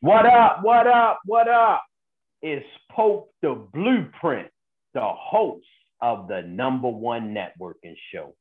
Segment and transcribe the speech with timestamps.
[0.00, 0.60] What up?
[0.62, 1.18] What up?
[1.24, 1.82] What up?
[2.40, 4.46] It's Pope the Blueprint,
[4.94, 5.66] the host
[6.00, 8.36] of the number one networking show.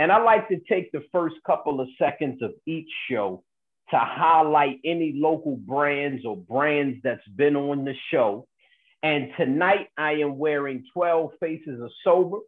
[0.00, 3.44] And I like to take the first couple of seconds of each show
[3.90, 8.48] to highlight any local brands or brands that's been on the show.
[9.04, 12.38] And tonight I am wearing 12 Faces of Sober,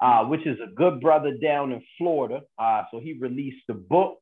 [0.00, 2.40] uh, which is a good brother down in Florida.
[2.58, 4.18] Uh, so he released the book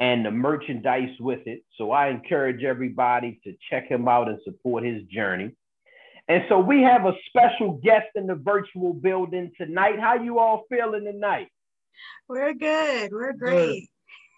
[0.00, 1.62] and the merchandise with it.
[1.76, 5.56] So I encourage everybody to check him out and support his journey.
[6.28, 9.98] And so we have a special guest in the virtual building tonight.
[9.98, 11.48] How you all feeling tonight?
[12.28, 13.10] We're good.
[13.10, 13.88] We're great.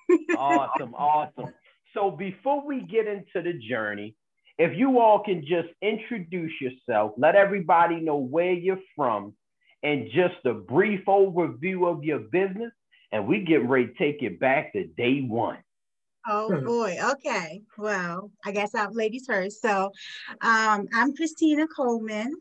[0.09, 0.21] Good.
[0.38, 1.52] awesome, awesome.
[1.95, 4.15] So before we get into the journey,
[4.59, 9.35] if you all can just introduce yourself, let everybody know where you're from,
[9.83, 12.73] and just a brief overview of your business,
[13.13, 15.59] and we get ready to take it back to day one.
[16.29, 16.99] Oh boy.
[17.13, 17.63] Okay.
[17.79, 19.63] Well, I guess I'm ladies first.
[19.63, 19.91] So
[20.43, 22.35] um, I'm Christina Coleman.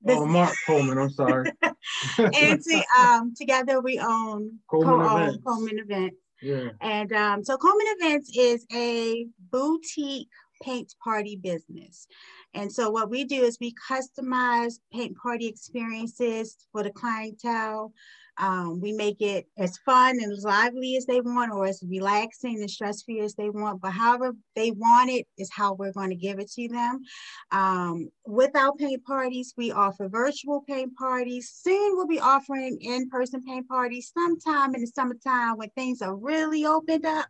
[0.00, 0.98] This oh, Mark Coleman.
[0.98, 1.50] I'm sorry.
[2.18, 5.44] and to, um, together we own Coleman co-own Events.
[5.44, 6.16] Coleman Events.
[6.40, 6.68] Yeah.
[6.80, 10.28] And um, so Coleman Events is a boutique
[10.62, 12.06] paint party business.
[12.54, 17.92] And so what we do is we customize paint party experiences for the clientele.
[18.38, 22.60] Um, we make it as fun and as lively as they want, or as relaxing
[22.60, 23.80] and stress free as they want.
[23.80, 27.02] But however they want it is how we're going to give it to them.
[27.50, 31.50] Um, with our paint parties, we offer virtual paint parties.
[31.54, 36.14] Soon we'll be offering in person paint parties sometime in the summertime when things are
[36.14, 37.26] really opened up.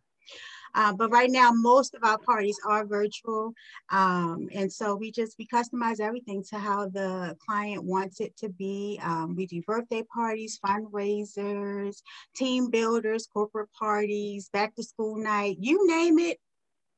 [0.75, 3.53] Uh, but right now, most of our parties are virtual.
[3.91, 8.49] Um, and so we just, we customize everything to how the client wants it to
[8.49, 9.01] be.
[9.03, 11.97] Um, we do birthday parties, fundraisers,
[12.35, 16.39] team builders, corporate parties, back to school night, you name it,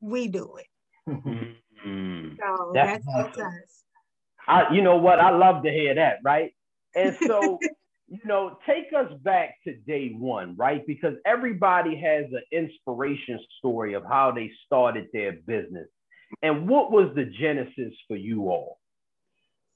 [0.01, 0.67] we do it.
[1.09, 2.35] Mm-hmm.
[2.41, 3.85] So that's, that's us.
[4.47, 5.21] I, you know what?
[5.21, 6.55] I love to hear that, right?
[6.95, 7.59] And so
[8.09, 10.87] you know, take us back to day one, right?
[10.87, 15.89] Because everybody has an inspiration story of how they started their business.
[16.43, 18.79] And what was the genesis for you all?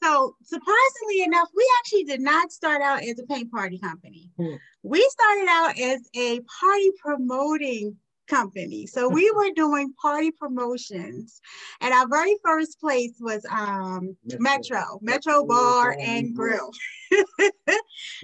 [0.03, 4.31] So, surprisingly enough, we actually did not start out as a paint party company.
[4.37, 4.55] Hmm.
[4.83, 7.97] We started out as a party promoting
[8.29, 8.87] company.
[8.87, 11.41] So we were doing party promotions,
[11.81, 16.71] and our very first place was um, Metro, Metro, Metro Bar and Grill.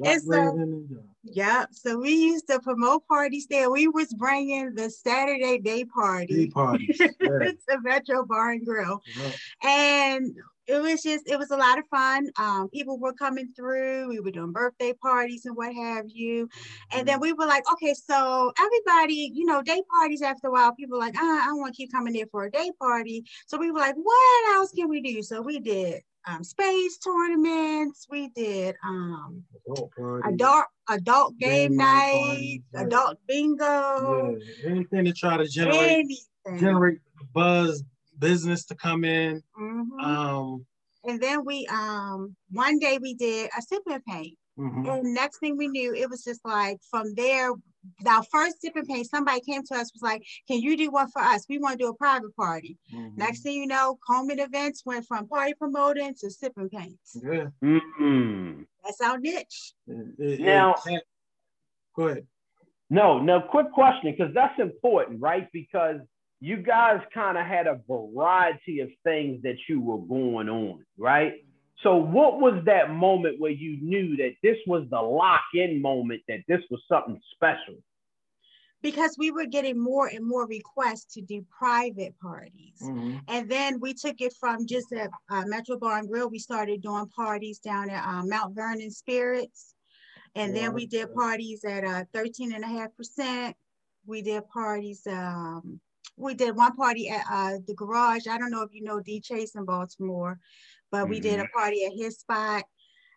[0.05, 0.85] and so,
[1.25, 3.71] yeah, so we used to promote parties there.
[3.71, 7.09] We was bringing the Saturday day party, day parties, yeah.
[7.21, 9.31] to Metro Bar and Grill, yeah.
[9.69, 10.37] and
[10.69, 12.29] it was just it was a lot of fun.
[12.39, 14.09] Um, people were coming through.
[14.09, 16.49] We were doing birthday parties and what have you.
[16.93, 17.23] And then mm-hmm.
[17.23, 21.05] we were like okay so everybody you know day parties after a while people were
[21.05, 23.25] like uh, i don't want to keep coming there for a day party.
[23.47, 25.23] So we were like what else can we do?
[25.23, 28.07] So we did um, space tournaments.
[28.11, 29.45] We did um,
[30.25, 34.37] adult adult game, game night adult bingo.
[34.39, 34.71] Yeah.
[34.71, 36.59] anything to try to generate anything.
[36.59, 36.99] generate
[37.33, 37.83] buzz
[38.19, 39.43] business to come in.
[39.59, 40.01] Mm-hmm.
[40.01, 40.67] Um,
[41.05, 44.37] and then we um one day we did a sip and paint.
[44.59, 44.89] Mm-hmm.
[44.89, 47.53] And next thing we knew, it was just like from there,
[48.07, 51.11] our first sip and paint, somebody came to us, was like, Can you do one
[51.11, 51.47] for us?
[51.49, 52.77] We want to do a private party.
[52.93, 53.17] Mm-hmm.
[53.17, 57.17] Next thing you know, Coleman events went from party promoting to sip and paints.
[57.23, 57.47] Yeah.
[57.63, 58.63] Mm-hmm.
[58.85, 59.75] That's our niche.
[59.87, 60.75] now,
[61.95, 62.27] go ahead.
[62.91, 65.47] No, no, quick question, because that's important, right?
[65.53, 66.01] Because
[66.41, 71.35] you guys kind of had a variety of things that you were going on, right?
[71.83, 76.23] So, what was that moment where you knew that this was the lock in moment,
[76.29, 77.77] that this was something special?
[78.83, 82.79] Because we were getting more and more requests to do private parties.
[82.81, 83.19] Mm-hmm.
[83.27, 85.09] And then we took it from just a
[85.47, 89.75] Metro Bar and Grill, we started doing parties down at uh, Mount Vernon Spirits.
[90.37, 93.57] And then we did parties at uh, 13 and a half percent.
[94.07, 95.81] We did parties um,
[96.19, 98.27] we did one party at uh, the garage.
[98.27, 100.39] I don't know if you know D Chase in Baltimore,
[100.91, 101.11] but mm-hmm.
[101.11, 101.59] we did a mm-hmm.
[101.59, 102.65] party at his spot.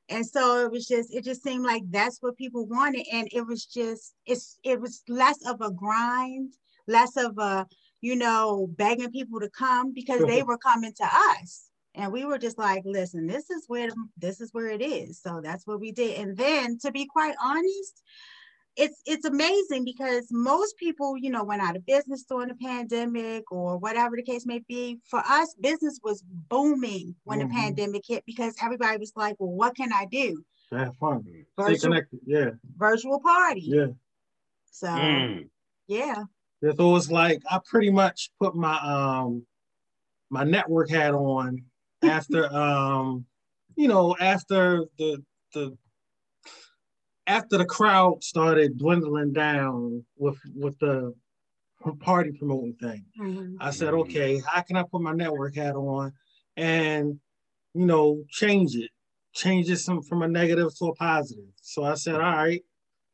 [0.10, 3.06] And so it was just, it just seemed like that's what people wanted.
[3.14, 6.54] And it was just, it's, it was less of a grind,
[6.88, 7.66] less of a,
[8.02, 11.68] you know, begging people to come because they were coming to us.
[11.96, 15.22] And we were just like, listen, this is where, this is where it is.
[15.22, 16.20] So that's what we did.
[16.20, 18.02] And then to be quite honest,
[18.78, 23.52] it's it's amazing because most people you know went out of business during the pandemic
[23.52, 25.00] or whatever the case may be.
[25.10, 27.50] For us business was booming when mm-hmm.
[27.50, 30.44] the pandemic hit because everybody was like well what can i do?
[30.72, 31.24] Have fun.
[31.58, 32.20] Virtual, Stay connected.
[32.26, 32.52] Yeah.
[32.78, 33.64] Virtual party.
[33.66, 33.88] Yeah.
[34.72, 35.50] So mm.
[35.88, 36.24] yeah
[36.64, 39.46] So it was like I pretty much put my um
[40.30, 41.64] my network hat on
[42.04, 43.26] after um
[43.76, 45.22] you know after the
[45.54, 45.78] the
[47.32, 51.14] after the crowd started dwindling down with with the
[52.00, 53.06] party promoting thing.
[53.20, 53.56] Mm-hmm.
[53.60, 56.12] I said, okay, how can I put my network hat on
[56.58, 57.20] and
[57.74, 58.92] you know change it,
[59.34, 61.54] change it some from a negative to a positive.
[61.62, 62.62] So I said, all right,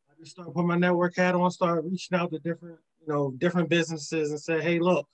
[0.09, 3.35] I just started putting my network hat on, started reaching out to different you know
[3.37, 5.07] different businesses and said, hey, look,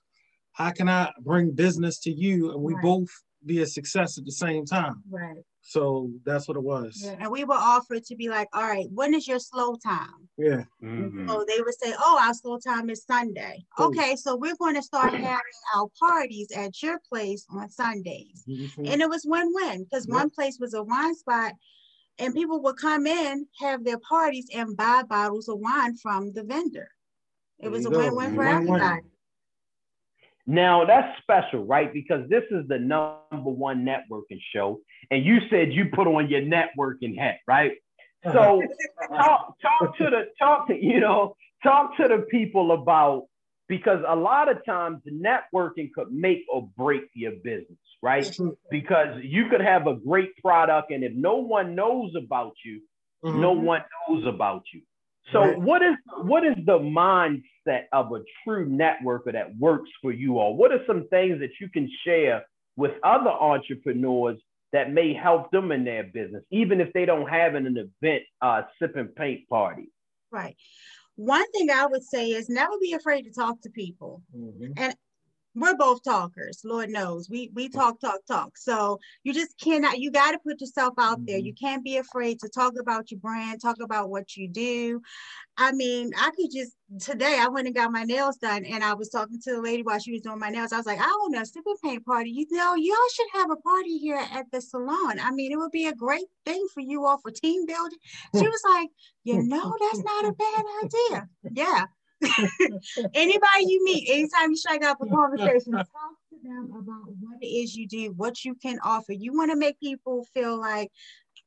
[0.54, 2.82] how can I bring business to you and we right.
[2.82, 3.10] both
[3.46, 5.04] be a success at the same time?
[5.10, 5.44] Right.
[5.66, 7.02] So that's what it was.
[7.04, 7.16] Yeah.
[7.20, 10.28] And we were offered to be like, all right, when is your slow time?
[10.38, 10.64] Yeah.
[10.84, 11.28] Mm-hmm.
[11.28, 13.66] So they would say, oh, our slow time is Sunday.
[13.78, 13.88] Cool.
[13.88, 15.40] Okay, so we're going to start having
[15.76, 18.44] our parties at your place on Sundays.
[18.48, 18.88] Mm-hmm.
[18.88, 20.16] And it was win-win because yep.
[20.16, 21.54] one place was a wine spot
[22.20, 26.44] and people would come in, have their parties and buy bottles of wine from the
[26.44, 26.90] vendor.
[27.60, 29.02] It was a win-win for everybody.
[30.46, 31.94] Now that's special, right?
[31.94, 36.42] Because this is the number one networking show, and you said you put on your
[36.42, 37.74] networking hat, right?
[38.24, 38.62] So
[39.10, 43.28] talk, talk to the talk to you know talk to the people about
[43.68, 48.30] because a lot of times networking could make or break your business, right?
[48.70, 52.82] Because you could have a great product, and if no one knows about you,
[53.24, 53.40] mm-hmm.
[53.40, 54.82] no one knows about you.
[55.32, 55.58] So right.
[55.60, 60.56] what is what is the mindset of a true networker that works for you all?
[60.56, 64.38] What are some things that you can share with other entrepreneurs
[64.74, 68.24] that may help them in their business, even if they don't have an, an event
[68.42, 69.90] uh, sip and paint party?
[70.32, 70.58] Right.
[71.16, 74.24] One thing I would say is never be afraid to talk to people.
[74.36, 74.74] Mm-hmm.
[74.78, 74.96] And
[75.56, 77.30] we're both talkers lord knows.
[77.30, 78.58] We we talk talk talk.
[78.58, 81.26] So you just cannot you got to put yourself out mm-hmm.
[81.26, 85.02] there you can't be afraid to talk about your brand talk about what you do.
[85.58, 88.94] I mean i could just today i went and got my nails done and i
[88.94, 90.72] was talking to the lady while she was doing my nails.
[90.72, 92.32] I was like i want a and paint party.
[92.32, 95.20] You know y'all should have a party here at the salon.
[95.20, 98.00] I mean it would be a great thing for you all for team building.
[98.36, 98.90] She was like
[99.24, 101.30] you know that's not a bad idea.
[101.52, 101.86] Yeah
[103.14, 107.46] Anybody you meet, anytime you strike up a conversation, talk to them about what it
[107.48, 109.14] is you do, what you can offer.
[109.14, 110.92] You want to make people feel like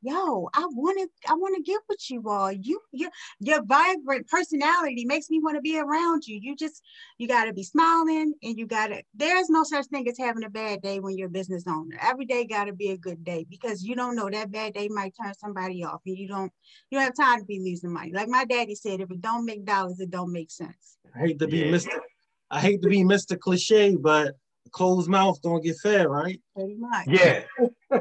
[0.07, 2.53] yo, I want to, I want to get with you all.
[2.53, 3.11] You, your,
[3.41, 6.39] your vibrant personality makes me want to be around you.
[6.41, 6.83] You just,
[7.19, 10.45] you got to be smiling and you got to, there's no such thing as having
[10.45, 11.99] a bad day when you're a business owner.
[12.01, 14.89] Every day got to be a good day because you don't know that bad day
[14.89, 16.53] might turn somebody off and you don't,
[16.91, 18.13] you don't have time to be losing money.
[18.13, 20.99] Like my daddy said, if it don't make dollars, it don't make sense.
[21.15, 21.73] I hate to be yeah.
[21.73, 21.99] Mr.
[22.49, 23.37] I hate to be Mr.
[23.37, 24.37] Cliche, but
[24.71, 26.41] closed mouth don't get fed, right?
[26.55, 27.07] Pretty much.
[27.09, 27.43] Yeah.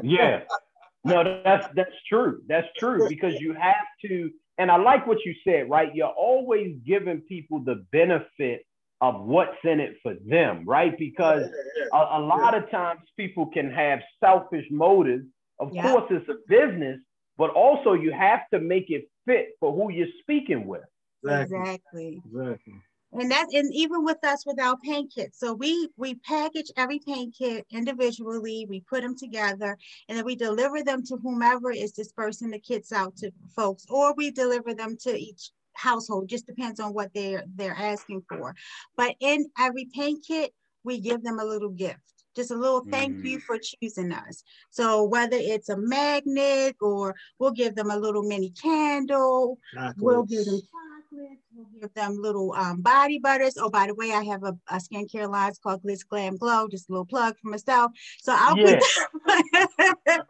[0.02, 0.42] Yeah.
[1.06, 2.42] No, that's that's true.
[2.48, 5.94] That's true because you have to, and I like what you said, right?
[5.94, 8.66] You're always giving people the benefit
[9.00, 10.98] of what's in it for them, right?
[10.98, 11.44] Because
[11.92, 15.24] a, a lot of times people can have selfish motives.
[15.58, 15.82] Of yeah.
[15.82, 16.98] course, it's a business,
[17.36, 20.82] but also you have to make it fit for who you're speaking with.
[21.24, 22.22] Exactly.
[22.24, 22.82] Exactly
[23.18, 25.38] and that's and even with us with our paint kits.
[25.38, 29.76] So we we package every paint kit individually we put them together
[30.08, 34.14] and then we deliver them to whomever is dispersing the kits out to folks or
[34.14, 36.28] we deliver them to each household.
[36.28, 38.54] Just depends on what they're they're asking for.
[38.96, 40.52] But in every paint kit
[40.84, 42.00] we give them a little gift
[42.36, 43.24] just a little thank mm.
[43.24, 44.44] you for choosing us.
[44.68, 49.58] So whether it's a magnet or we'll give them a little mini candle,
[49.96, 51.45] we'll give them chocolates, we'll
[51.80, 53.56] give them little um, body butters.
[53.58, 56.68] Oh, by the way, I have a, a skincare line it's called Glitz Glam Glow,
[56.68, 57.92] just a little plug for myself.
[58.20, 58.78] So I'll yeah.
[58.78, 58.82] put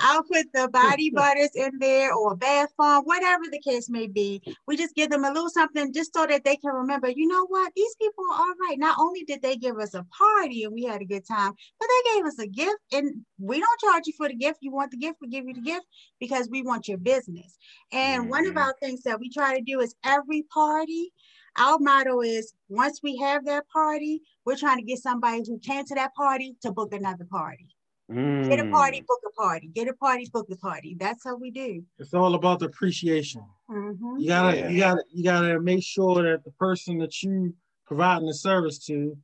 [0.00, 4.42] I'll put the body butters in there or bath bomb, whatever the case may be.
[4.66, 7.46] We just give them a little something just so that they can remember, you know
[7.46, 8.78] what, these people are all right.
[8.78, 11.88] Not only did they give us a party and we had a good time, but
[11.88, 14.58] they gave us a gift and we don't charge you for the gift.
[14.60, 15.86] You want the gift, we give you the gift
[16.20, 17.56] because we want your business.
[17.92, 18.30] And mm-hmm.
[18.30, 18.58] one of mm-hmm.
[18.58, 21.12] our things that we try to do is every party,
[21.56, 25.84] our motto is once we have that party, we're trying to get somebody who came
[25.84, 27.68] to that party to book another party.
[28.10, 28.48] Mm.
[28.48, 29.70] Get a party, book a party.
[29.74, 30.96] Get a party, book a party.
[30.98, 31.82] That's how we do.
[31.98, 33.42] It's all about the appreciation.
[33.70, 34.18] Mm-hmm.
[34.18, 34.68] You gotta, yeah.
[34.68, 37.54] you gotta, you gotta make sure that the person that you
[37.86, 39.16] providing the service to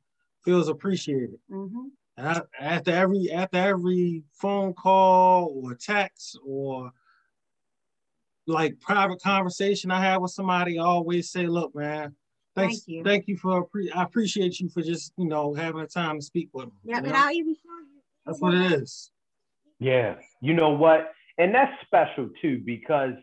[0.44, 1.38] feels appreciated.
[1.50, 6.92] Mm-hmm after every after every phone call or text or
[8.46, 12.14] like private conversation I have with somebody, I always say, "Look, man,
[12.54, 15.86] thanks, thank you, thank you for I appreciate you for just you know having the
[15.86, 18.00] time to speak with me." Yeah, and I'll even show you.
[18.26, 19.10] That's what it is.
[19.78, 23.14] Yeah, you know what, and that's special too because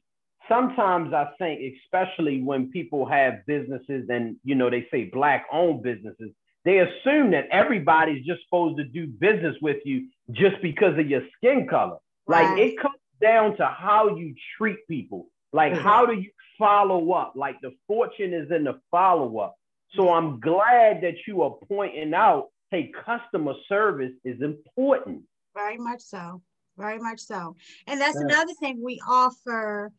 [0.48, 5.84] sometimes I think, especially when people have businesses and you know they say black owned
[5.84, 6.32] businesses,
[6.66, 11.22] they assume that everybody's just supposed to do business with you just because of your
[11.38, 11.98] skin color.
[12.28, 12.50] Right.
[12.50, 15.28] Like it comes down to how you treat people.
[15.54, 15.84] Like mm-hmm.
[15.84, 17.34] how do you follow up?
[17.36, 19.56] Like the fortune is in the follow up.
[19.96, 25.24] So I'm glad that you are pointing out, hey, customer service is important.
[25.54, 26.42] Very much so.
[26.78, 27.56] Very much so.
[27.88, 28.26] And that's yeah.
[28.26, 29.92] another thing we offer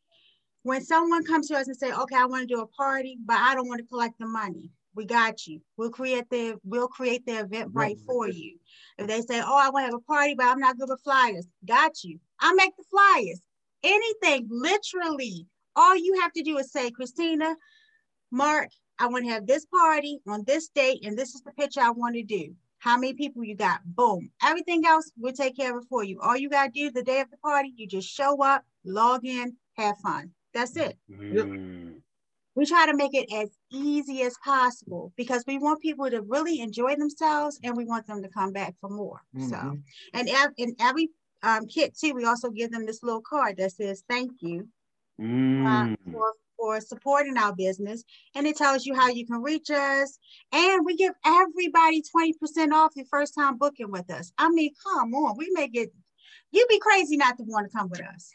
[0.63, 3.37] when someone comes to us and say, okay, I want to do a party, but
[3.37, 4.71] I don't want to collect the money.
[4.95, 5.61] We got you.
[5.77, 8.59] We'll create the we'll create the event right for you.
[8.99, 11.03] If they say, oh, I want to have a party, but I'm not good with
[11.03, 12.19] flyers, got you.
[12.41, 13.41] I make the flyers.
[13.83, 15.47] Anything, literally.
[15.75, 17.57] All you have to do is say, Christina,
[18.31, 18.69] Mark,
[18.99, 21.91] I want to have this party on this date, and this is the picture I
[21.91, 22.55] want to do.
[22.79, 23.81] How many people you got?
[23.85, 24.31] Boom.
[24.43, 26.21] Everything else, we'll take care of it for you.
[26.21, 29.25] All you got to do the day of the party, you just show up, log
[29.25, 30.31] in, have fun.
[30.53, 30.99] That's it.
[31.11, 32.03] Mm.
[32.55, 36.61] We try to make it as easy as possible because we want people to really
[36.61, 39.23] enjoy themselves and we want them to come back for more.
[39.35, 39.49] Mm-hmm.
[39.49, 39.79] So,
[40.15, 41.09] and in every
[41.43, 44.69] um, kit too, we also give them this little card that says thank you
[45.21, 45.67] mm.
[45.67, 48.05] uh, for for supporting our business.
[48.37, 50.17] And it tells you how you can reach us.
[50.53, 54.33] And we give everybody 20% off your first time booking with us.
[54.39, 55.93] I mean, come on, we make it
[56.53, 58.31] you'd be crazy not to want to come with us.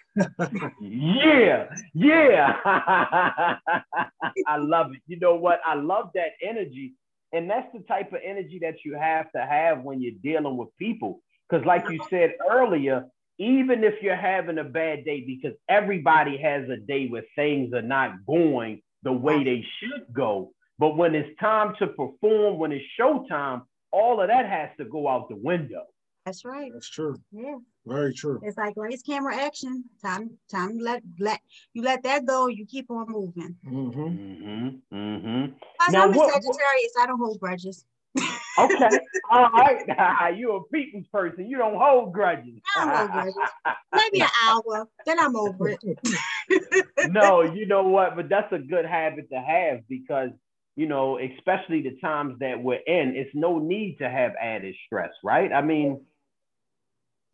[0.82, 2.58] yeah, yeah.
[4.48, 5.02] I love it.
[5.08, 5.62] You know what?
[5.66, 6.94] I love that energy.
[7.34, 10.70] And that's the type of energy that you have to have when you're dealing with
[10.78, 11.22] people.
[11.50, 13.06] Because, like you said earlier,
[13.38, 17.82] even if you're having a bad day, because everybody has a day where things are
[17.82, 20.52] not going the way they should go.
[20.80, 25.08] But when it's time to perform, when it's showtime, all of that has to go
[25.08, 25.84] out the window.
[26.28, 26.70] That's right.
[26.74, 27.16] That's true.
[27.32, 27.56] Yeah.
[27.86, 28.42] Very true.
[28.44, 29.86] It's like race camera action.
[30.04, 30.78] Time, time.
[30.78, 31.40] Let let
[31.74, 32.48] you let that go.
[32.48, 33.56] You keep on moving.
[33.66, 34.02] Mm-hmm.
[34.02, 34.94] Mm-hmm.
[34.94, 35.94] mm-hmm.
[35.94, 36.92] Now, I'm a Sagittarius.
[37.00, 37.86] I don't hold grudges.
[38.60, 38.90] okay.
[39.32, 40.36] All right.
[40.38, 41.50] You're a people's person.
[41.50, 42.60] You don't hold grudges.
[42.76, 43.36] I don't hold grudges.
[43.96, 44.86] Maybe an hour.
[45.06, 47.10] Then I'm over it.
[47.10, 48.18] no, you know what?
[48.18, 50.32] But that's a good habit to have because
[50.76, 55.10] you know, especially the times that we're in, it's no need to have added stress,
[55.24, 55.52] right?
[55.52, 56.02] I mean,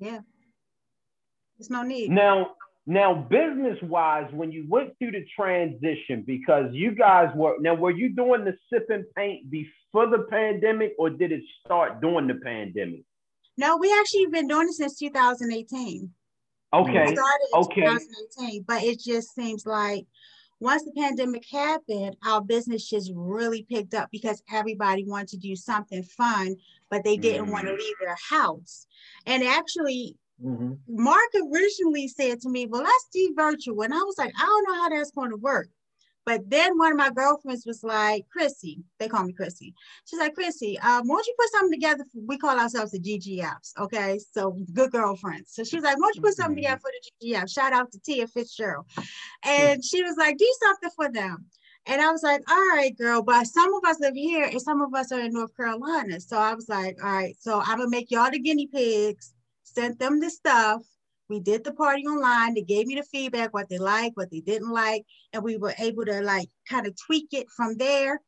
[0.03, 0.19] yeah.
[1.57, 2.09] There's no need.
[2.09, 2.55] Now,
[2.85, 7.91] now business wise, when you went through the transition, because you guys were now, were
[7.91, 12.35] you doing the sip and paint before the pandemic, or did it start during the
[12.35, 13.03] pandemic?
[13.57, 16.11] No, we actually been doing it since 2018.
[16.73, 17.15] Okay.
[17.53, 17.83] okay.
[17.85, 20.07] 2018, but it just seems like
[20.63, 25.55] once the pandemic happened, our business just really picked up because everybody wanted to do
[25.55, 26.55] something fun,
[26.89, 27.51] but they didn't mm.
[27.51, 28.87] want to leave their house.
[29.25, 30.73] And actually, Mm-hmm.
[30.87, 33.83] Mark originally said to me, Well, let's do virtual.
[33.83, 35.69] And I was like, I don't know how that's going to work.
[36.25, 39.73] But then one of my girlfriends was like, Chrissy, they call me Chrissy.
[40.05, 42.05] She's like, Chrissy, um, why don't you put something together?
[42.11, 43.77] For, we call ourselves the GGFs.
[43.79, 44.19] Okay.
[44.33, 45.53] So good girlfriends.
[45.53, 47.49] So she's like, why don't you put something together for the GGF?
[47.49, 48.85] Shout out to Tia Fitzgerald.
[49.43, 51.45] And she was like, do something for them.
[51.85, 54.81] And I was like, all right, girl, but some of us live here and some
[54.81, 56.19] of us are in North Carolina.
[56.21, 59.99] So I was like, all right, so I'm gonna make y'all the guinea pigs sent
[59.99, 60.81] them the stuff.
[61.29, 62.53] We did the party online.
[62.53, 65.73] They gave me the feedback, what they liked, what they didn't like, and we were
[65.79, 68.19] able to like kind of tweak it from there.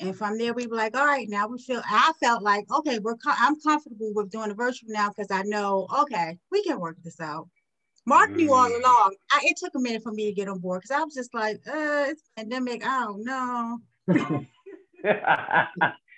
[0.00, 1.82] And from there, we were like, all right, now we feel.
[1.88, 3.14] I felt like, okay, we're.
[3.26, 7.20] I'm comfortable with doing a virtual now because I know, okay, we can work this
[7.20, 7.48] out.
[8.04, 8.36] Mark mm.
[8.36, 9.14] knew all along.
[9.30, 11.32] I, it took a minute for me to get on board because I was just
[11.34, 12.84] like, uh, it's pandemic.
[12.84, 13.78] I don't know.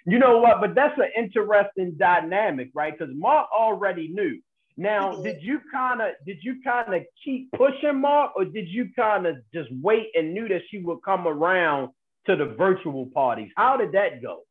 [0.06, 0.60] you know what?
[0.60, 2.96] But that's an interesting dynamic, right?
[2.96, 4.40] Because Mark already knew.
[4.76, 8.88] Now, did you kind of did you kind of keep pushing Mark, or did you
[8.96, 11.90] kind of just wait and knew that she would come around
[12.26, 13.50] to the virtual parties?
[13.56, 14.42] How did that go?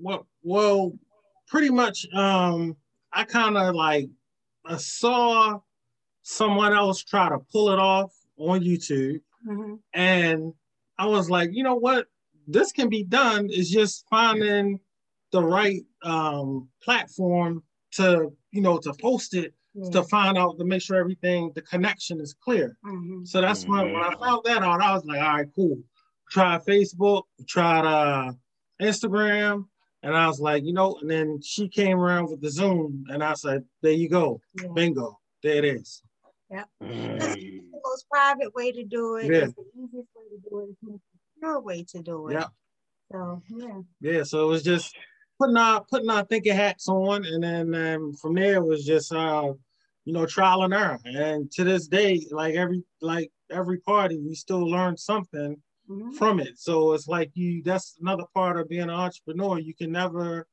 [0.00, 0.92] Well, well,
[1.48, 2.06] pretty much.
[2.14, 2.76] Um,
[3.12, 4.08] I kind of like
[4.64, 5.58] I saw
[6.22, 9.74] someone else try to pull it off on YouTube, mm-hmm.
[9.92, 10.52] and
[10.98, 12.06] I was like, you know what,
[12.46, 13.50] this can be done.
[13.50, 14.78] Is just finding
[15.32, 19.90] the right um, platform to you know to post it mm-hmm.
[19.90, 22.76] to find out to make sure everything the connection is clear.
[22.86, 23.24] Mm-hmm.
[23.24, 23.72] So that's mm-hmm.
[23.72, 25.78] when when I found that out, I was like, all right, cool.
[26.30, 28.32] Tried Facebook, tried uh,
[28.80, 29.66] Instagram,
[30.02, 33.22] and I was like, you know, and then she came around with the Zoom, and
[33.22, 34.68] I said, there you go, yeah.
[34.74, 36.02] bingo, there it is.
[36.50, 37.18] Yeah, mm.
[37.18, 39.26] the most private way to do it.
[39.26, 39.44] Yeah.
[39.44, 40.68] It's the easiest way to do it.
[40.70, 40.98] It's the
[41.34, 42.34] secure way to do it.
[42.34, 42.46] Yeah.
[43.10, 43.80] So yeah.
[44.00, 44.22] Yeah.
[44.24, 44.94] So it was just
[45.42, 49.12] putting our putting our thinking hats on, and then um, from there it was just
[49.12, 49.52] uh,
[50.04, 50.98] you know, trial and error.
[51.04, 55.56] And to this day, like every like every party, we still learn something
[55.88, 56.12] mm-hmm.
[56.12, 56.58] from it.
[56.58, 59.58] So it's like you that's another part of being an entrepreneur.
[59.58, 60.46] You can never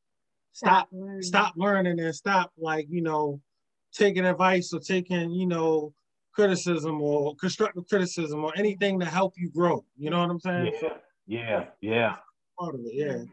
[0.53, 3.41] stop stop learning, stop learning and stop like, you know,
[3.93, 5.93] taking advice or taking, you know,
[6.33, 9.83] criticism or constructive criticism or anything to help you grow.
[9.97, 10.73] You know what I'm saying?
[10.81, 10.89] Yeah,
[11.27, 12.15] yeah, yeah.
[12.57, 13.23] Part of it, yeah.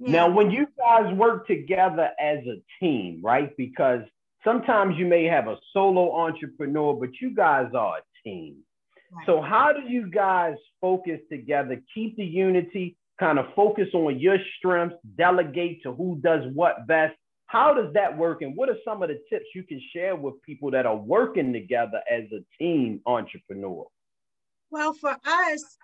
[0.00, 0.12] Yeah.
[0.12, 3.54] Now, when you guys work together as a team, right?
[3.56, 4.00] Because
[4.42, 8.56] sometimes you may have a solo entrepreneur, but you guys are a team.
[9.12, 9.26] Right.
[9.26, 14.38] So, how do you guys focus together, keep the unity, kind of focus on your
[14.56, 17.14] strengths, delegate to who does what best?
[17.44, 18.40] How does that work?
[18.40, 21.52] And what are some of the tips you can share with people that are working
[21.52, 23.84] together as a team entrepreneur?
[24.70, 25.76] Well, for us,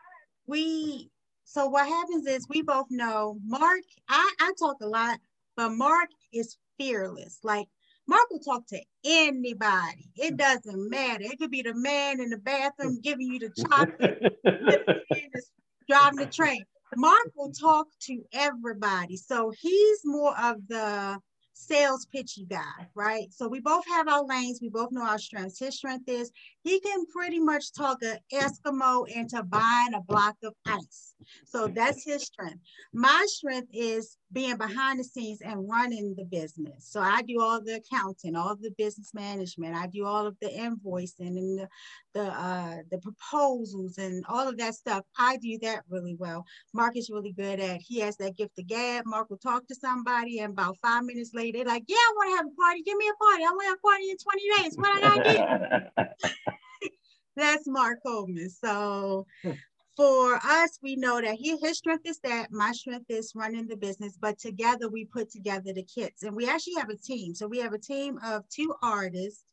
[0.47, 1.11] we
[1.47, 5.21] so what happens is we both know Mark, I, I talk a lot,
[5.57, 7.39] but Mark is fearless.
[7.45, 7.69] Like
[8.09, 10.11] Mark will talk to anybody.
[10.17, 11.23] It doesn't matter.
[11.23, 14.23] It could be the man in the bathroom giving you the chocolate,
[15.89, 16.65] driving the train.
[16.97, 19.17] Mark will talk to everybody.
[19.17, 21.19] So he's more of the
[21.57, 23.33] sales pitchy guy, right?
[23.33, 24.61] So we both have our lanes.
[24.61, 25.59] We both know our strengths.
[25.59, 26.31] His strength is
[26.63, 31.15] he can pretty much talk an Eskimo into buying a block of ice.
[31.47, 32.61] So that's his strength.
[32.93, 36.87] My strength is being behind the scenes and running the business.
[36.91, 39.77] So I do all the accounting, all the business management.
[39.77, 41.69] I do all of the invoicing and the
[42.15, 45.05] the, uh, the proposals and all of that stuff.
[45.19, 46.47] I do that really well.
[46.73, 47.81] Mark is really good at.
[47.83, 49.05] He has that gift of gab.
[49.05, 52.31] Mark will talk to somebody, and about five minutes later, they're like, "Yeah, I want
[52.31, 52.83] to have a party.
[52.83, 53.45] Give me a party.
[53.45, 54.77] I want to have a party in 20 days.
[54.77, 56.91] What did I do?"
[57.37, 58.49] That's Mark Coleman.
[58.49, 59.27] So
[59.97, 63.77] for us, we know that he, his strength is that, my strength is running the
[63.77, 66.23] business, but together we put together the kits.
[66.23, 67.35] And we actually have a team.
[67.35, 69.45] So we have a team of two artists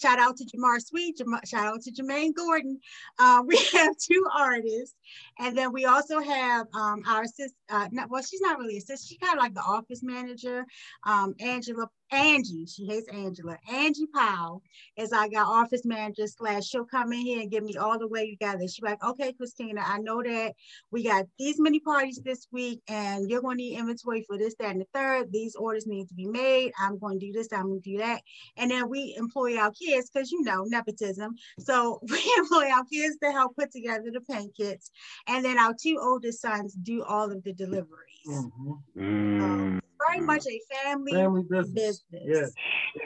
[0.00, 2.80] Shout out to Jamar Sweet, Jam- shout out to Jermaine Gordon.
[3.18, 4.94] Uh, we have two artists,
[5.38, 7.54] and then we also have um, our assist.
[7.68, 9.08] Uh, well, she's not really assistant.
[9.08, 10.64] She's kind of like the office manager,
[11.04, 13.58] um, Angela Angie, she hates Angela.
[13.70, 14.62] Angie Powell
[14.96, 18.06] is like got office manager slash she'll come in here and give me all the
[18.06, 18.68] way you together.
[18.68, 20.54] She's like, okay, Christina, I know that
[20.90, 24.54] we got these many parties this week and you're going to need inventory for this,
[24.58, 25.32] that, and the third.
[25.32, 26.72] These orders need to be made.
[26.78, 28.20] I'm going to do this, I'm going to do that.
[28.56, 31.34] And then we employ our kids because you know, nepotism.
[31.58, 34.90] So we employ our kids to help put together the paint kits.
[35.26, 38.28] And then our two oldest sons do all of the deliveries.
[38.28, 38.72] Mm-hmm.
[39.00, 39.81] Um, very.
[40.22, 42.02] Much a family, family business.
[42.10, 42.54] business.
[42.94, 43.02] Yeah.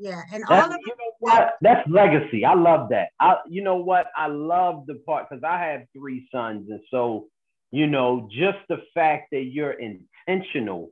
[0.00, 1.54] Yeah, and that's, all of you know what?
[1.60, 2.44] That's legacy.
[2.44, 3.08] I love that.
[3.18, 4.06] I, you know what?
[4.16, 7.26] I love the part because I have three sons, and so
[7.70, 10.90] you know, just the fact that you're intentional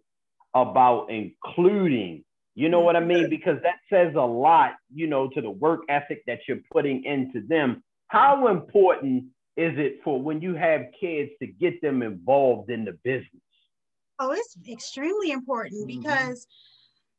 [0.54, 3.24] about including, you know what I mean?
[3.24, 3.30] Mm-hmm.
[3.30, 7.46] Because that says a lot, you know, to the work ethic that you're putting into
[7.46, 7.82] them.
[8.08, 9.24] How important
[9.56, 13.42] is it for when you have kids to get them involved in the business?
[14.18, 16.00] Oh, it's extremely important mm-hmm.
[16.00, 16.46] because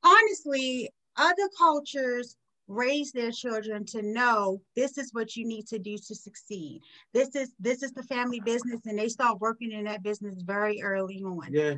[0.03, 2.35] honestly, other cultures
[2.67, 6.81] raise their children to know this is what you need to do to succeed.
[7.13, 10.81] This is this is the family business, and they start working in that business very
[10.81, 11.47] early on.
[11.51, 11.75] Yeah.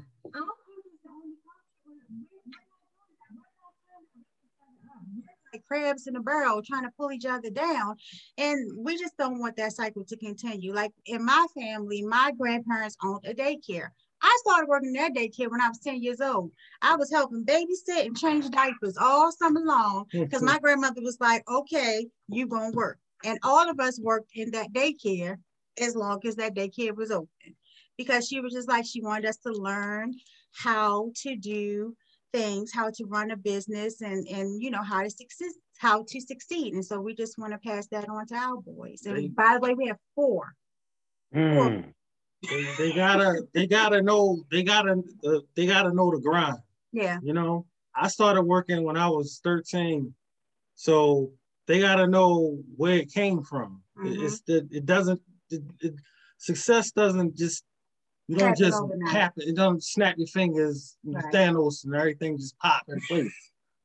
[5.51, 7.95] Like crabs in a barrel trying to pull each other down.
[8.37, 10.73] And we just don't want that cycle to continue.
[10.73, 13.89] Like in my family, my grandparents owned a daycare.
[14.21, 16.51] I started working in that daycare when I was 10 years old.
[16.81, 21.43] I was helping babysit and change diapers all summer long because my grandmother was like,
[21.49, 22.99] okay, you gonna work.
[23.23, 25.37] And all of us worked in that daycare
[25.79, 27.55] as long as that daycare was open
[27.97, 30.13] because she was just like, she wanted us to learn
[30.53, 31.95] how to do
[32.33, 36.21] things, how to run a business and, and you know, how to succeed, how to
[36.21, 36.73] succeed.
[36.73, 39.01] And so we just want to pass that on to our boys.
[39.05, 40.53] And by the way, we have four.
[41.35, 41.55] Mm.
[41.55, 41.93] four
[42.47, 46.57] they, they gotta they gotta know they gotta uh, they gotta know the grind.
[46.91, 47.19] Yeah.
[47.21, 50.13] You know, I started working when I was 13.
[50.75, 51.31] So
[51.67, 53.81] they gotta know where it came from.
[53.97, 54.25] Mm-hmm.
[54.25, 55.93] It's the it doesn't it, it,
[56.37, 57.63] success doesn't just
[58.27, 59.43] you don't just happen.
[59.45, 61.25] It doesn't snap your fingers, right.
[61.33, 63.33] Thanos, and everything just pop in place.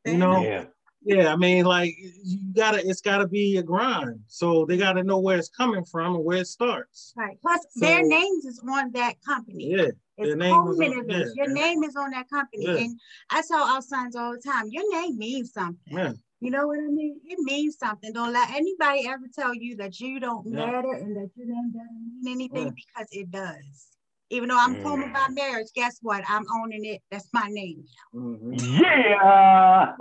[0.05, 0.65] you know, yeah.
[1.05, 4.21] Yeah, I mean, like you gotta, it's gotta be a grind.
[4.27, 7.13] So they gotta know where it's coming from and where it starts.
[7.17, 7.37] Right.
[7.43, 9.71] Plus, so, their names is on that company.
[9.71, 9.89] Yeah.
[10.17, 12.77] It's their name on, yeah, Your name is on that company, yeah.
[12.77, 15.79] and I tell our sons all the time, your name means something.
[15.87, 16.13] Yeah.
[16.41, 17.21] You know what I mean?
[17.25, 18.13] It means something.
[18.13, 20.67] Don't let anybody ever tell you that you don't yeah.
[20.67, 23.94] matter and that your name doesn't mean anything because it does.
[24.35, 25.11] Even though I'm mm.
[25.11, 26.25] about marriage, guess what?
[26.29, 27.03] I'm owning it.
[27.11, 27.85] That's my name.
[28.13, 28.55] Mm-hmm.
[28.83, 29.93] Yeah.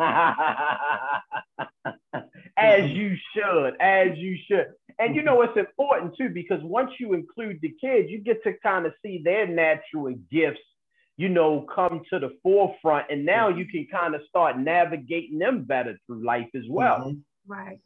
[2.57, 4.67] as you should, as you should.
[4.97, 8.53] And you know it's important too because once you include the kids, you get to
[8.63, 10.59] kind of see their natural gifts,
[11.17, 15.63] you know, come to the forefront, and now you can kind of start navigating them
[15.63, 16.99] better through life as well.
[16.99, 17.51] Mm-hmm.
[17.51, 17.79] Right.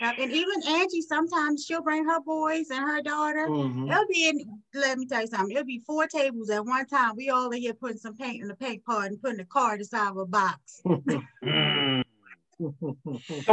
[0.00, 3.48] And even Angie, sometimes she'll bring her boys and her daughter.
[3.48, 3.90] Mm-hmm.
[3.90, 7.16] It'll be in, let me tell you something, it'll be four tables at one time.
[7.16, 9.80] We all in here putting some paint in the paint pot and putting the card
[9.80, 10.80] inside of a box.
[10.84, 11.00] so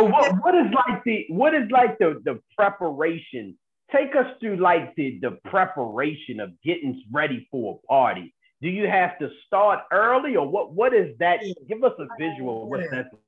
[0.03, 3.57] what, what is like the what is like the the preparation?
[3.91, 8.33] Take us through like the the preparation of getting ready for a party.
[8.61, 11.39] Do you have to start early or what what is that?
[11.67, 13.21] Give us a visual of what that's like.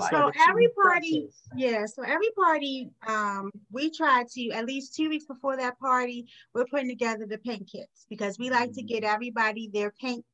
[0.00, 1.84] So every party, yeah.
[1.86, 6.64] So every party, um, we try to at least two weeks before that party, we're
[6.64, 8.86] putting together the paint kits because we like to mm-hmm.
[8.86, 10.24] get everybody their paint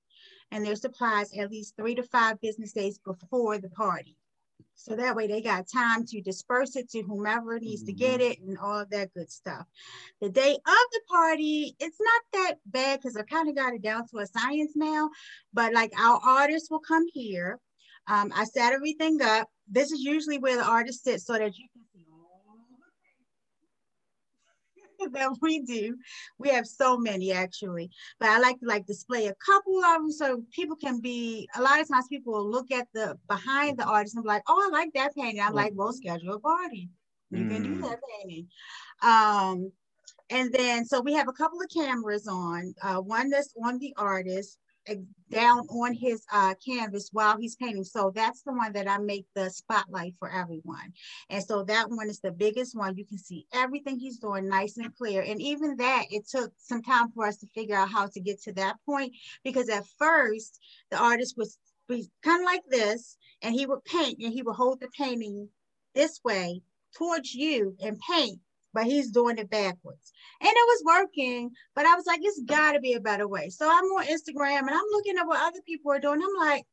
[0.51, 4.17] and their supplies at least three to five business days before the party.
[4.75, 8.31] So that way they got time to disperse it to whomever needs to get mm-hmm.
[8.31, 9.67] it and all of that good stuff.
[10.21, 10.61] The day of
[10.93, 14.27] the party, it's not that bad because I kind of got it down to a
[14.27, 15.11] science now,
[15.53, 17.59] but like our artists will come here.
[18.09, 19.49] Um, I set everything up.
[19.71, 22.07] This is usually where the artist sits so that you can see
[25.01, 25.97] all that we do.
[26.39, 30.11] We have so many actually, but I like to like display a couple of them
[30.11, 31.49] so people can be.
[31.57, 34.43] A lot of times people will look at the behind the artist and be like,
[34.49, 36.89] "Oh, I like that painting." I'm like, "Well, schedule a party.
[37.31, 37.51] You mm.
[37.51, 37.83] can do mm.
[37.83, 38.49] that painting."
[39.03, 39.71] Um,
[40.31, 42.75] and then so we have a couple of cameras on.
[42.83, 44.59] Uh, one that's on the artist,
[45.31, 47.85] down on his uh, canvas while he's painting.
[47.85, 50.93] So that's the one that I make the spotlight for everyone.
[51.31, 52.97] And so that one is the biggest one.
[52.97, 55.23] You can see everything he's doing nice and clear.
[55.23, 58.41] And even that, it took some time for us to figure out how to get
[58.43, 59.13] to that point
[59.45, 60.59] because at first
[60.91, 61.59] the artist was,
[62.23, 65.49] kind of like this and he would paint and he would hold the painting
[65.95, 66.61] this way
[66.95, 68.39] towards you and paint
[68.79, 70.13] but he's doing it backwards.
[70.41, 73.49] And it was working, but I was like, it's got to be a better way.
[73.49, 76.23] So I'm on Instagram and I'm looking at what other people are doing.
[76.23, 76.65] I'm like,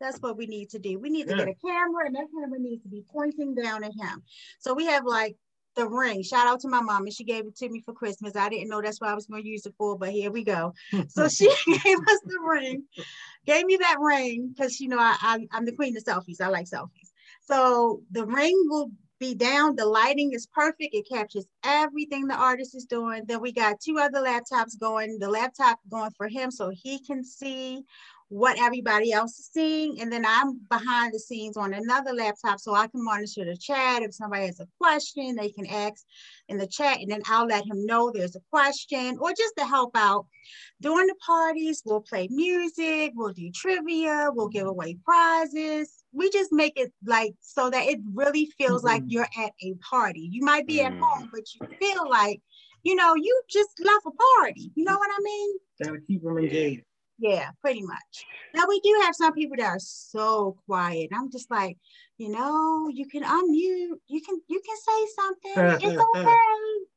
[0.00, 1.00] that's what we need to do.
[1.00, 1.44] We need to yeah.
[1.44, 4.22] get a camera, and that camera needs to be pointing down at him.
[4.60, 5.36] So we have like
[5.74, 6.22] the ring.
[6.22, 8.36] Shout out to my mom, and she gave it to me for Christmas.
[8.36, 10.44] I didn't know that's what I was going to use it for, but here we
[10.44, 10.72] go.
[11.08, 12.84] so she gave us the ring,
[13.44, 16.40] gave me that ring because you know I, I I'm the queen of selfies.
[16.40, 17.10] I like selfies.
[17.44, 18.90] So the ring will
[19.22, 19.76] be down.
[19.76, 20.94] The lighting is perfect.
[20.94, 23.22] It captures everything the artist is doing.
[23.26, 27.24] Then we got two other laptops going, the laptop going for him so he can
[27.24, 27.84] see
[28.30, 30.00] what everybody else is seeing.
[30.00, 34.02] And then I'm behind the scenes on another laptop so I can monitor the chat.
[34.02, 36.04] If somebody has a question, they can ask
[36.48, 39.64] in the chat and then I'll let him know there's a question or just to
[39.64, 40.26] help out.
[40.80, 46.01] During the parties, we'll play music, we'll do trivia, we'll give away prizes.
[46.12, 48.88] We just make it like so that it really feels mm-hmm.
[48.88, 50.28] like you're at a party.
[50.30, 50.94] You might be mm-hmm.
[50.94, 52.40] at home, but you feel like,
[52.82, 54.70] you know, you just left a party.
[54.74, 55.56] You know what I mean?
[55.82, 56.82] Gotta keep them engaged.
[57.18, 58.26] Yeah, pretty much.
[58.54, 61.10] Now we do have some people that are so quiet.
[61.14, 61.76] I'm just like,
[62.18, 65.88] you know, you can unmute, you can you can say something.
[65.88, 66.34] It's okay.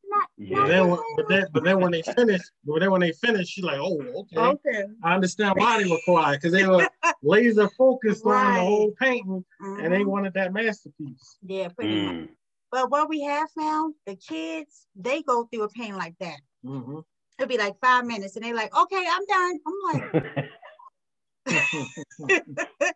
[0.08, 0.58] Not, yeah.
[0.58, 3.64] Not then, but then but then when they finish, but then when they finish, she's
[3.64, 4.38] like, oh, okay.
[4.38, 4.84] Okay.
[5.04, 6.88] I understand why they were quiet because they were
[7.24, 8.46] laser focused right.
[8.46, 9.84] on the whole painting mm-hmm.
[9.84, 10.10] and they mm-hmm.
[10.10, 11.38] wanted that masterpiece.
[11.42, 12.22] Yeah, pretty mm.
[12.22, 12.30] much.
[12.72, 16.40] But what we have found, the kids, they go through a pain like that.
[16.66, 17.00] Mm-hmm
[17.38, 20.50] it'll be like five minutes, and they're like, "Okay, I'm done." I'm like,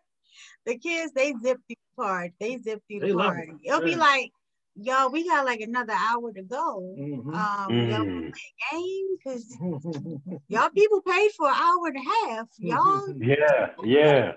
[0.66, 2.32] the kids they zip through the part.
[2.40, 3.48] They zip through the part.
[3.48, 3.54] It.
[3.64, 3.94] It'll yeah.
[3.94, 4.32] be like,
[4.80, 6.94] y'all, we got like another hour to go.
[6.98, 7.34] Mm-hmm.
[7.34, 7.90] Um, mm.
[7.90, 9.56] y'all play a game because
[10.48, 12.48] y'all people paid for an hour and a half.
[12.58, 13.06] Y'all.
[13.20, 14.32] Yeah, yeah.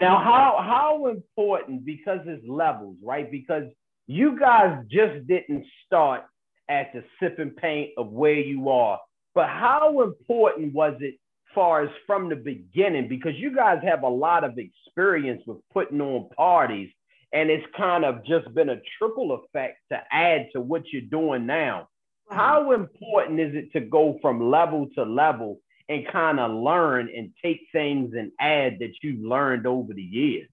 [0.00, 3.30] now, how how important because it's levels, right?
[3.30, 3.64] Because
[4.06, 6.24] you guys just didn't start
[6.68, 8.98] at the sipping paint of where you are.
[9.34, 11.14] But how important was it
[11.54, 13.08] far as from the beginning?
[13.08, 16.90] Because you guys have a lot of experience with putting on parties,
[17.32, 21.46] and it's kind of just been a triple effect to add to what you're doing
[21.46, 21.88] now.
[22.30, 27.32] How important is it to go from level to level and kind of learn and
[27.42, 30.48] take things and add that you've learned over the years?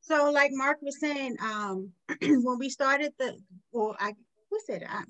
[0.00, 1.90] So, like Mark was saying, um,
[2.20, 3.38] when we started the,
[3.72, 4.14] well, I
[4.52, 4.88] who said it?
[4.90, 5.02] I,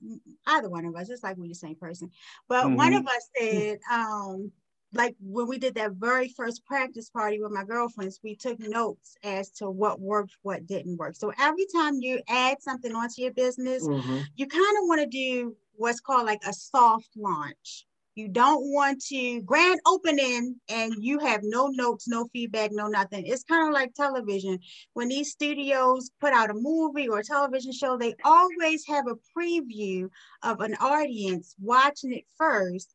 [0.47, 2.11] either one of us, it's like we're the same person.
[2.49, 2.77] But mm-hmm.
[2.77, 4.53] one of us said, um,
[4.95, 9.17] like when we did that very first practice party with my girlfriends, we took notes
[9.23, 11.17] as to what worked, what didn't work.
[11.17, 14.19] So every time you add something onto your business, mm-hmm.
[14.37, 17.87] you kind of want to do what's called like a soft launch.
[18.15, 23.25] You don't want to grand opening and you have no notes, no feedback, no nothing.
[23.27, 24.59] It's kind of like television.
[24.93, 29.17] When these studios put out a movie or a television show, they always have a
[29.35, 30.11] preview
[30.43, 32.93] of an audience watching it first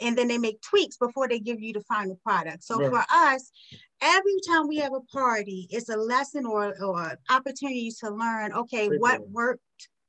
[0.00, 2.64] and then they make tweaks before they give you the final product.
[2.64, 2.90] So right.
[2.90, 3.50] for us,
[4.00, 8.88] every time we have a party, it's a lesson or, or opportunity to learn, okay,
[8.88, 9.60] what worked,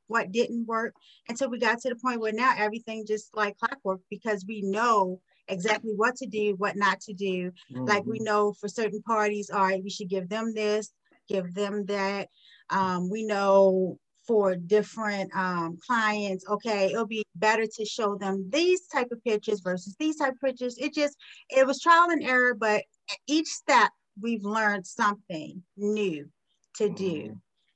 [0.08, 0.93] what didn't work
[1.30, 5.19] until we got to the point where now everything just like clockwork because we know
[5.47, 7.51] exactly what to do, what not to do.
[7.71, 7.86] Mm-hmm.
[7.86, 8.25] Like we mm-hmm.
[8.25, 10.91] know for certain parties, all right, we should give them this,
[11.28, 12.30] give them that.
[12.69, 18.88] Um, we know for different um, clients, okay, it'll be better to show them these
[18.88, 20.77] type of pictures versus these type of pictures.
[20.77, 21.15] It just,
[21.49, 22.83] it was trial and error, but
[23.27, 26.29] each step we've learned something new
[26.77, 27.11] to do.
[27.11, 27.33] Mm-hmm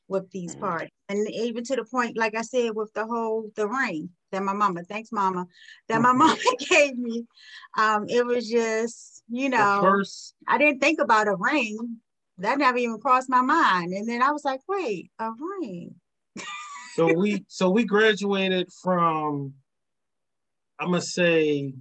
[0.09, 0.59] with these mm.
[0.59, 0.89] parties.
[1.07, 4.53] And even to the point, like I said, with the whole the ring that my
[4.53, 5.45] mama, thanks mama,
[5.87, 6.17] that my mm-hmm.
[6.17, 6.37] mama
[6.69, 7.25] gave me.
[7.77, 11.97] Um, it was just, you know, first, I didn't think about a ring.
[12.39, 13.93] That never even crossed my mind.
[13.93, 15.31] And then I was like, wait, a
[15.61, 15.95] ring.
[16.95, 19.53] So we so we graduated from
[20.79, 21.73] I'm gonna say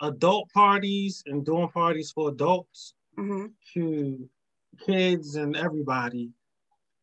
[0.00, 3.46] adult parties and doing parties for adults mm-hmm.
[3.74, 4.28] to
[4.86, 6.30] kids and everybody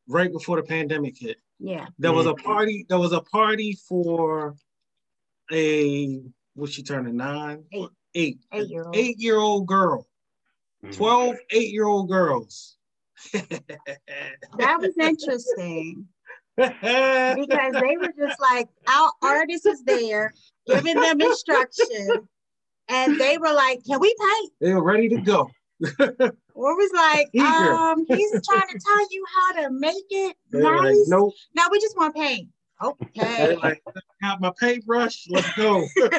[0.07, 1.37] right before the pandemic hit.
[1.59, 1.87] Yeah.
[1.99, 2.85] There was a party.
[2.89, 4.55] There was a party for
[5.51, 6.21] a
[6.55, 7.63] was she turning nine?
[7.71, 7.89] Eight.
[8.13, 8.39] Eight.
[8.51, 8.95] Eight year old.
[8.95, 10.07] Eight year old girl.
[10.83, 10.95] Mm.
[10.95, 12.77] 12 eight year old girls.
[13.33, 16.07] that was interesting.
[16.57, 20.33] Because they were just like our artist is there
[20.67, 22.27] giving them instruction
[22.89, 25.49] and they were like can we paint they were ready to go
[26.53, 30.83] or was like, um, he's trying to tell you how to make it They're nice.
[30.83, 31.33] Like, nope.
[31.55, 32.49] No, we just want paint.
[32.83, 33.55] Okay.
[33.57, 33.83] like,
[34.23, 35.27] have my paintbrush.
[35.29, 35.85] Let's go.
[35.97, 36.09] they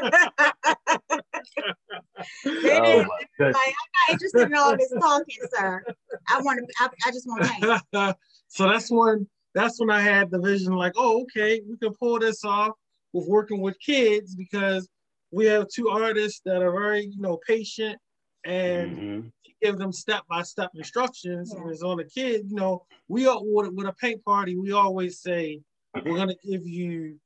[2.44, 3.04] oh
[3.40, 5.84] like, I'm not interested in all this talking, sir.
[6.28, 6.66] I want to.
[6.78, 7.64] I, I just want paint.
[8.46, 12.18] so that's when that's when I had the vision, like, oh, okay, we can pull
[12.18, 12.72] this off
[13.12, 14.88] with working with kids because
[15.30, 17.98] we have two artists that are very, you know, patient
[18.44, 19.28] and mm-hmm
[19.62, 21.52] give them step by step instructions.
[21.54, 21.62] Yeah.
[21.62, 24.72] And it's on the kid, you know, we all with, with a paint party, we
[24.72, 25.60] always say
[25.94, 27.18] we're gonna give you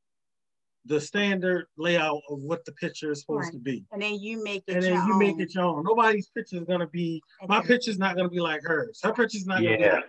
[0.84, 3.52] the standard layout of what the picture is supposed right.
[3.52, 3.84] to be.
[3.92, 5.18] And then you make it and then you own.
[5.18, 5.84] make it your own.
[5.84, 7.48] Nobody's picture is gonna be okay.
[7.48, 9.00] my picture's not gonna be like hers.
[9.02, 9.70] Her picture's not yeah.
[9.70, 10.04] gonna be like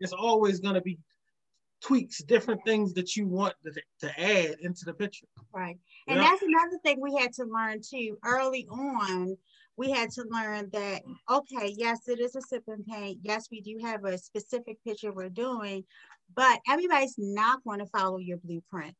[0.00, 0.98] it's always gonna be
[1.84, 5.26] tweaks, different things that you want to, to add into the picture.
[5.52, 5.78] Right.
[6.08, 9.36] And that's another thing we had to learn too early on
[9.76, 13.18] we had to learn that, okay, yes, it is a sip and paint.
[13.22, 15.84] Yes, we do have a specific picture we're doing,
[16.34, 18.94] but everybody's not going to follow your blueprint.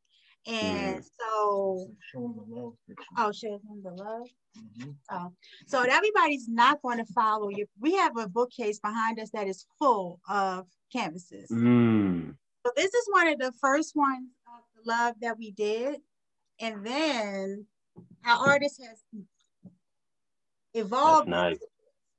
[0.47, 1.05] And mm.
[1.19, 1.91] so,
[3.17, 4.29] oh, show them the love.
[4.59, 4.91] Mm-hmm.
[5.11, 5.33] Oh,
[5.67, 7.67] so everybody's not going to follow you.
[7.81, 11.51] We have a bookcase behind us that is full of canvases.
[11.51, 12.35] Mm.
[12.65, 16.01] So this is one of the first ones of the love that we did,
[16.61, 17.67] and then
[18.25, 19.03] our artist has
[20.73, 21.29] evolved.
[21.29, 21.59] Nice.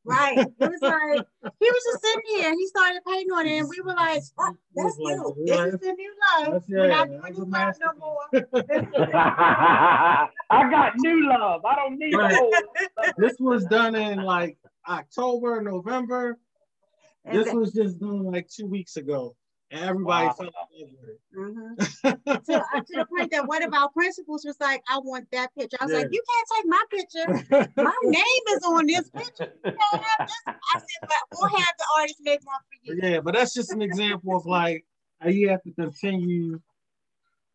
[0.08, 0.38] Right.
[0.38, 3.68] It was like he was just sitting here and he started painting on it, and
[3.68, 5.36] we were like, oh, "That's new.
[5.48, 6.64] This is a new love.
[6.70, 8.30] We're not doing new love no more."
[10.52, 11.66] I got new love.
[11.66, 12.38] I don't need right.
[13.18, 16.38] This was done in like October, November.
[17.32, 19.36] This was just done like two weeks ago.
[19.72, 20.34] Everybody wow.
[20.34, 21.20] fell in love with it.
[21.36, 22.30] Mm-hmm.
[22.46, 25.54] to, uh, to, the point that one of our principals was like, I want that
[25.58, 25.78] picture.
[25.82, 26.00] I was yeah.
[26.00, 27.74] like, you can't take my picture.
[27.76, 29.54] My name is on this picture.
[29.66, 30.42] You can't have this.
[30.48, 33.00] I said, but we'll have the artist make one for you.
[33.02, 34.86] Yeah, but that's just an example of like
[35.26, 36.60] you have to continue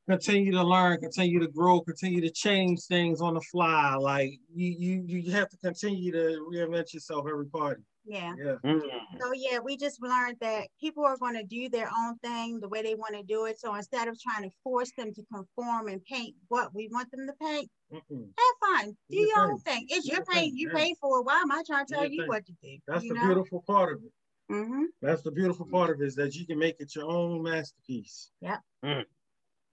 [0.09, 3.95] continue to learn, continue to grow, continue to change things on the fly.
[3.95, 7.83] Like you you you have to continue to reinvent yourself every party.
[8.11, 8.33] Yeah.
[8.37, 8.55] yeah.
[8.65, 8.81] Mm.
[9.21, 12.69] So yeah, we just learned that people are going to do their own thing the
[12.69, 13.61] way they want to do it.
[13.61, 17.27] So instead of trying to force them to conform and paint what we want them
[17.27, 18.23] to paint, mm-hmm.
[18.23, 18.97] have fun.
[19.11, 19.87] Do your own thing.
[19.89, 20.55] It's your paint.
[20.55, 20.79] You yeah.
[20.79, 21.27] pay for it.
[21.27, 22.79] Why am I trying to tell you what to do?
[22.89, 23.27] That's you the know?
[23.27, 24.13] beautiful part of it.
[24.53, 24.85] Mm-hmm.
[25.01, 28.31] That's the beautiful part of it is that you can make it your own masterpiece.
[28.41, 28.57] Yeah.
[28.85, 29.05] Mm.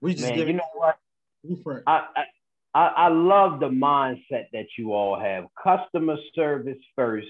[0.00, 0.98] We just Man, you know what?
[1.86, 2.24] I, I
[2.74, 5.46] I, I love the mindset that you all have.
[5.62, 7.26] Customer service first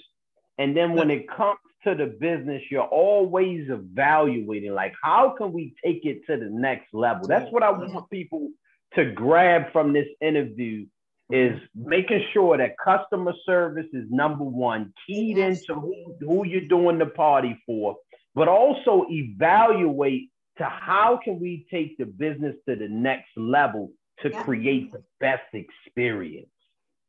[0.59, 5.75] and then when it comes to the business, you're always evaluating like, how can we
[5.85, 7.29] take it to the next level?
[7.29, 8.51] That's what I want people
[8.95, 10.87] to grab from this interview
[11.33, 11.55] mm-hmm.
[11.55, 16.99] is making sure that customer service is number one, keyed into who, who you're doing
[16.99, 17.97] the party for,
[18.35, 23.93] but also evaluate to how can we take the business to the next level
[24.23, 24.43] to yeah.
[24.43, 26.49] create the best experience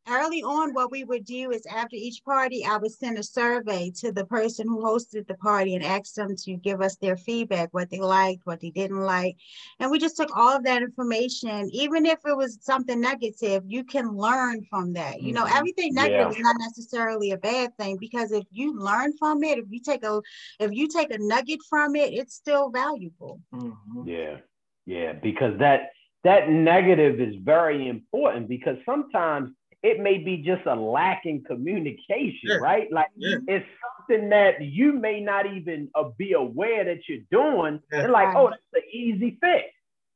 [0.10, 3.92] early on, what we would do is after each party, I would send a survey
[3.98, 7.70] to the person who hosted the party and ask them to give us their feedback,
[7.72, 9.38] what they liked, what they didn't like.
[9.80, 13.84] And we just took all of that information, even if it was something negative, you
[13.84, 15.22] can learn from that.
[15.22, 15.58] You know, mm-hmm.
[15.58, 16.38] everything negative yeah.
[16.38, 20.04] is not necessarily a bad thing because if you learn from it, if you take
[20.04, 20.22] a
[20.60, 23.42] if you take a nugget from it, it's still valuable.
[23.54, 24.08] Mm-hmm.
[24.08, 24.38] Yeah.
[24.86, 25.92] Yeah, because that
[26.24, 32.40] that negative is very important because sometimes it may be just a lack in communication,
[32.44, 32.56] yeah.
[32.56, 32.92] right?
[32.92, 33.38] Like yeah.
[33.48, 33.66] it's
[34.08, 37.80] something that you may not even uh, be aware that you're doing.
[37.92, 38.02] Yeah.
[38.02, 39.66] They're like, oh, that's an easy fix.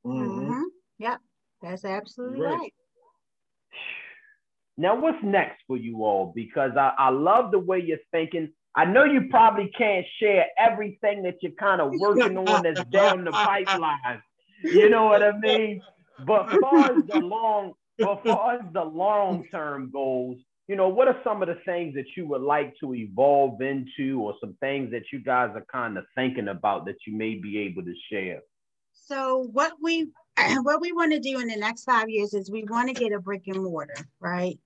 [0.06, 0.40] Mm-hmm.
[0.42, 0.62] mm-hmm.
[1.00, 1.20] Yep,
[1.62, 2.60] that's absolutely right.
[2.60, 2.74] right.
[4.78, 6.32] Now, what's next for you all?
[6.36, 8.50] Because I, I love the way you're thinking.
[8.76, 13.24] I know you probably can't share everything that you're kind of working on that's down
[13.24, 14.22] the pipeline.
[14.64, 15.82] You know what I mean?
[16.26, 21.08] But far as the long but far as the long term goals, you know, what
[21.08, 24.92] are some of the things that you would like to evolve into, or some things
[24.92, 28.40] that you guys are kind of thinking about that you may be able to share?
[28.94, 30.08] So what we
[30.62, 33.12] what we want to do in the next five years is we want to get
[33.12, 34.58] a brick and mortar, right?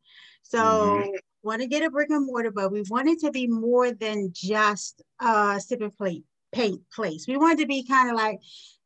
[0.44, 1.10] So mm-hmm.
[1.44, 4.32] want to get a brick and mortar, but we want it to be more than
[4.34, 7.26] just a sip and plate paint place.
[7.28, 8.40] We want it to be kind of like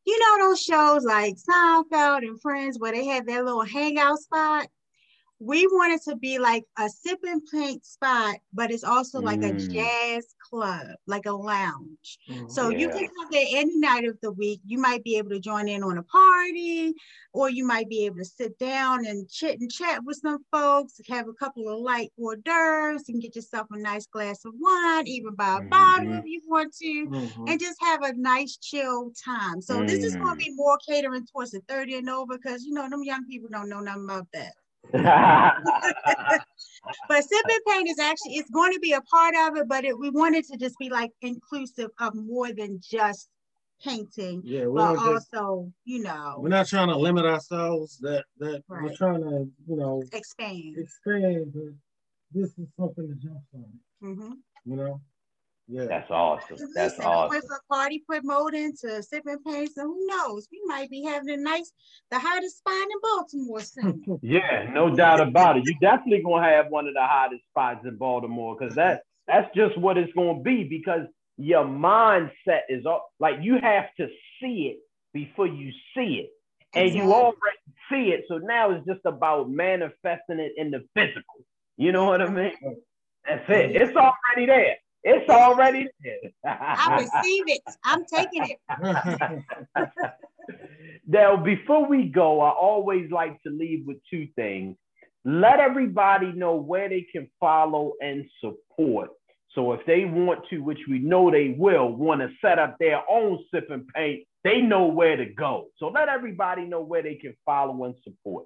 [0.05, 4.67] you know those shows like Seinfeld and Friends where they had their little hangout spot?
[5.41, 9.55] we wanted to be like a sip and paint spot, but it's also like mm.
[9.55, 12.19] a jazz club, like a lounge.
[12.29, 12.77] Mm, so yeah.
[12.77, 14.61] you can come there any night of the week.
[14.65, 16.93] You might be able to join in on a party,
[17.33, 20.99] or you might be able to sit down and chit and chat with some folks,
[21.09, 25.07] have a couple of light hors d'oeuvres, and get yourself a nice glass of wine,
[25.07, 25.69] even buy a mm-hmm.
[25.69, 27.47] bottle if you want to, mm-hmm.
[27.47, 29.61] and just have a nice chill time.
[29.61, 30.45] So this is going to mm.
[30.45, 33.69] be more catering towards the 30 and over because you know them young people don't
[33.69, 34.53] know nothing about that.
[34.93, 35.03] but
[37.23, 40.09] sipping paint is actually it's going to be a part of it, but it, we
[40.09, 43.29] wanted to just be like inclusive of more than just
[43.83, 44.41] painting.
[44.43, 47.97] Yeah, but also, you know, we're not trying to limit ourselves.
[47.99, 48.83] That that right.
[48.83, 50.75] we're trying to, you know, expand.
[50.77, 51.53] Expand.
[52.33, 53.65] This is something to jump on.
[54.03, 54.31] Mm-hmm.
[54.65, 55.01] You know.
[55.67, 55.85] Yeah.
[55.85, 56.57] That's awesome.
[56.75, 57.29] That's Listen, awesome.
[57.37, 61.37] With a party promoting to sipping paints, and who knows, we might be having a
[61.37, 61.71] nice,
[62.09, 64.19] the hottest spot in Baltimore soon.
[64.21, 65.63] yeah, no doubt about it.
[65.65, 69.77] You definitely gonna have one of the hottest spots in Baltimore because that that's just
[69.77, 74.07] what it's gonna be because your mindset is all like you have to
[74.41, 74.79] see it
[75.13, 76.29] before you see it.
[76.73, 77.07] And exactly.
[77.07, 77.35] you already
[77.89, 78.25] see it.
[78.27, 81.45] So now it's just about manifesting it in the physical.
[81.77, 82.53] You know what I mean?
[83.27, 83.75] That's it.
[83.75, 84.77] It's already there.
[85.03, 86.31] It's already there.
[86.45, 87.61] I receive it.
[87.83, 89.43] I'm taking it.
[91.07, 94.77] now, before we go, I always like to leave with two things.
[95.23, 99.09] Let everybody know where they can follow and support.
[99.53, 103.01] So if they want to, which we know they will, want to set up their
[103.09, 105.67] own sip and paint, they know where to go.
[105.77, 108.45] So let everybody know where they can follow and support.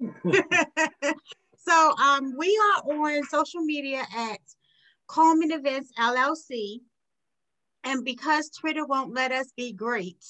[1.56, 4.40] so um, we are on social media at
[5.12, 6.80] Coleman Events LLC.
[7.84, 10.24] And because Twitter won't let us be great,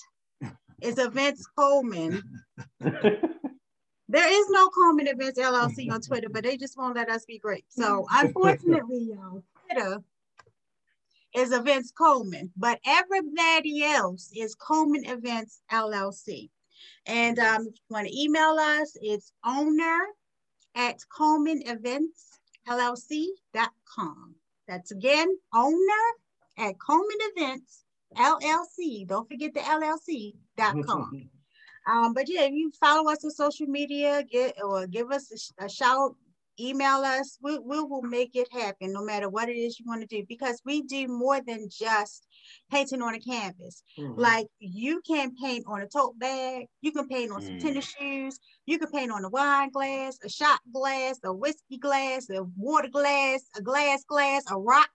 [0.81, 2.23] it's Events Coleman.
[2.81, 7.39] there is no Coleman Events LLC on Twitter, but they just won't let us be
[7.39, 7.65] great.
[7.69, 10.03] So unfortunately, y'all, Twitter
[11.37, 16.51] is Events Coleman, but everybody else is Coleman Events LLC.
[17.07, 20.01] And um, if you want to email us, it's owner
[20.75, 24.35] at Coleman Events LLC.com.
[24.69, 26.05] That's again, owner
[26.59, 27.85] at Coleman Events
[28.17, 29.07] LLC.
[29.07, 31.31] Don't forget the LLC.com.
[31.87, 35.65] um, but yeah, if you follow us on social media, get or give us a,
[35.65, 36.15] a shout,
[36.61, 37.39] email us.
[37.43, 40.25] We, we will make it happen no matter what it is you want to do
[40.29, 42.27] because we do more than just
[42.71, 43.83] painting on a canvas.
[43.99, 44.21] Mm-hmm.
[44.21, 47.59] Like you can paint on a tote bag, you can paint on mm-hmm.
[47.59, 47.99] some tennis mm.
[47.99, 52.43] shoes, you can paint on a wine glass, a shot glass, a whiskey glass, a
[52.57, 54.89] water glass, a glass glass, a rock,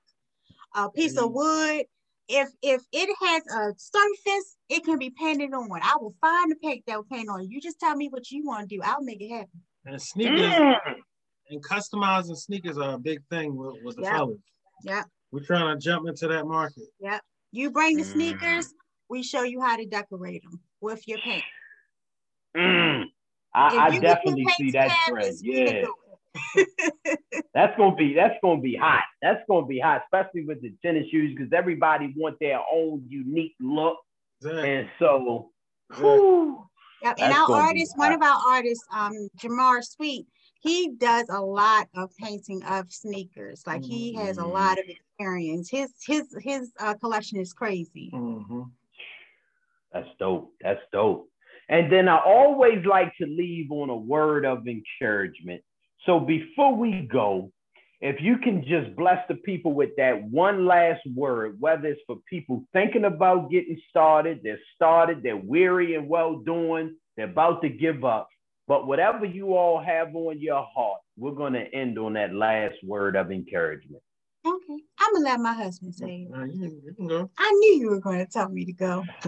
[0.76, 1.26] a piece mm-hmm.
[1.26, 1.86] of wood.
[2.30, 5.70] If if it has a surface, it can be painted on.
[5.82, 7.50] I will find the paint that will paint on.
[7.50, 8.82] You just tell me what you want to do.
[8.84, 9.62] I'll make it happen.
[9.86, 10.76] And sneakers mm.
[11.50, 14.12] and customizing sneakers are a big thing with, with the yep.
[14.12, 14.38] fellas.
[14.84, 15.04] Yeah.
[15.32, 16.84] We're trying to jump into that market.
[17.00, 17.22] Yep.
[17.58, 18.74] You bring the sneakers, mm.
[19.10, 21.44] we show you how to decorate them with your paint.
[22.56, 23.06] Mm.
[23.56, 25.38] I, I definitely see that trend.
[25.42, 25.86] Yeah.
[27.56, 29.02] that's gonna be that's gonna be hot.
[29.24, 33.56] That's gonna be hot, especially with the tennis shoes, because everybody want their own unique
[33.60, 33.98] look.
[34.42, 34.76] Exactly.
[34.76, 35.50] And so,
[35.90, 36.54] exactly.
[37.02, 37.16] Yep.
[37.20, 40.28] And our artist, one of our artists, um, Jamar Sweet,
[40.62, 43.64] he does a lot of painting of sneakers.
[43.66, 44.52] Like he has a mm-hmm.
[44.52, 44.86] lot of
[45.20, 48.12] His his his uh, collection is crazy.
[48.14, 48.64] Mm-hmm.
[49.94, 50.54] That's dope.
[50.62, 51.30] That's dope.
[51.70, 55.62] And then I always like to leave on a word of encouragement.
[56.06, 57.52] So before we go,
[58.00, 62.18] if you can just bless the people with that one last word, whether it's for
[62.30, 67.70] people thinking about getting started, they're started, they're weary and well doing, they're about to
[67.70, 68.30] give up.
[68.68, 72.76] But whatever you all have on your heart, we're going to end on that last
[72.84, 74.04] word of encouragement.
[74.70, 76.36] Okay, I'm gonna let my husband say it.
[77.38, 79.04] I knew you were going to tell me to go.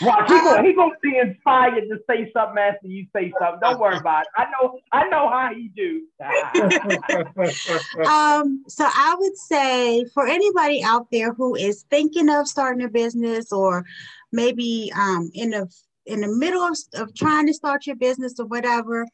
[0.00, 3.60] Watch, he gonna, he gonna be inspired to say something after you say something.
[3.60, 4.28] Don't worry about it.
[4.36, 6.06] I know, I know how he do.
[8.08, 12.88] um, so I would say for anybody out there who is thinking of starting a
[12.88, 13.84] business or
[14.32, 15.70] maybe um, in the
[16.06, 19.06] in the middle of, of trying to start your business or whatever,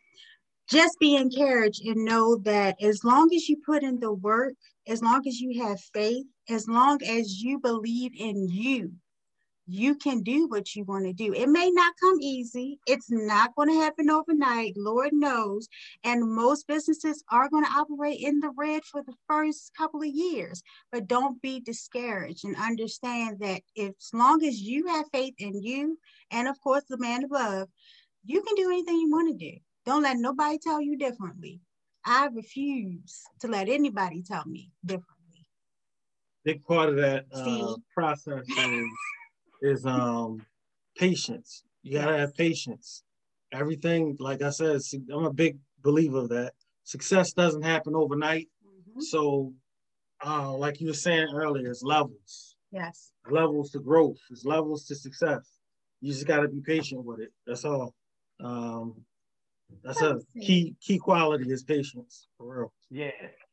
[0.71, 4.55] just be encouraged and know that as long as you put in the work,
[4.87, 8.93] as long as you have faith, as long as you believe in you,
[9.69, 11.35] you can do what you want to do.
[11.35, 12.79] It may not come easy.
[12.87, 14.75] It's not going to happen overnight.
[14.77, 15.67] Lord knows.
[16.05, 20.09] And most businesses are going to operate in the red for the first couple of
[20.09, 20.63] years.
[20.93, 25.61] But don't be discouraged and understand that if, as long as you have faith in
[25.61, 25.99] you
[26.31, 27.69] and, of course, the man above,
[28.25, 29.57] you can do anything you want to do.
[29.85, 31.61] Don't let nobody tell you differently.
[32.07, 35.45] I refuse to let anybody tell me differently.
[36.45, 38.87] Big part of that uh, process is,
[39.63, 40.47] is um,
[40.97, 41.65] patience.
[41.83, 43.03] You gotta have patience.
[43.53, 44.81] Everything, like I said,
[45.13, 46.53] I'm a big believer of that.
[46.85, 48.49] Success doesn't happen overnight.
[48.65, 49.01] Mm-hmm.
[49.01, 49.53] So,
[50.25, 52.55] uh, like you were saying earlier, it's levels.
[52.71, 53.11] Yes.
[53.29, 54.19] Levels to growth.
[54.31, 55.59] It's levels to success.
[56.01, 57.33] You just got to be patient with it.
[57.47, 57.95] That's all.
[58.39, 58.95] Um,
[59.83, 62.73] that's a key key quality is patience for real.
[62.91, 63.11] Yeah.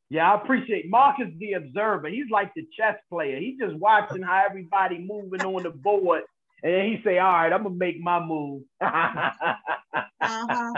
[0.09, 2.07] Yeah, I appreciate Marcus the observer.
[2.07, 3.39] He's like the chess player.
[3.39, 6.21] He's just watching how everybody moving on the board.
[6.61, 8.61] And he say, all right, I'm gonna make my move.
[8.79, 9.31] uh-huh.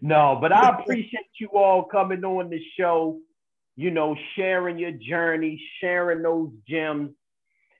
[0.00, 3.18] no, but I appreciate you all coming on the show,
[3.74, 7.10] you know, sharing your journey, sharing those gems.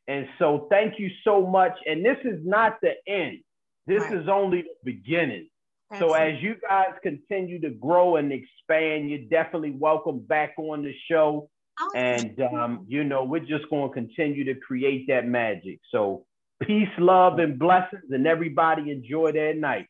[0.09, 1.79] And so thank you so much.
[1.87, 3.39] And this is not the end.
[3.87, 4.15] This right.
[4.15, 5.50] is only the beginning.
[5.99, 10.95] So as you guys continue to grow and expand, you're definitely welcome back on the
[11.11, 11.51] show.
[11.97, 15.81] And um, you know, we're just going to continue to create that magic.
[15.91, 16.27] So
[16.63, 19.87] peace, love, and blessings, and everybody enjoy their night.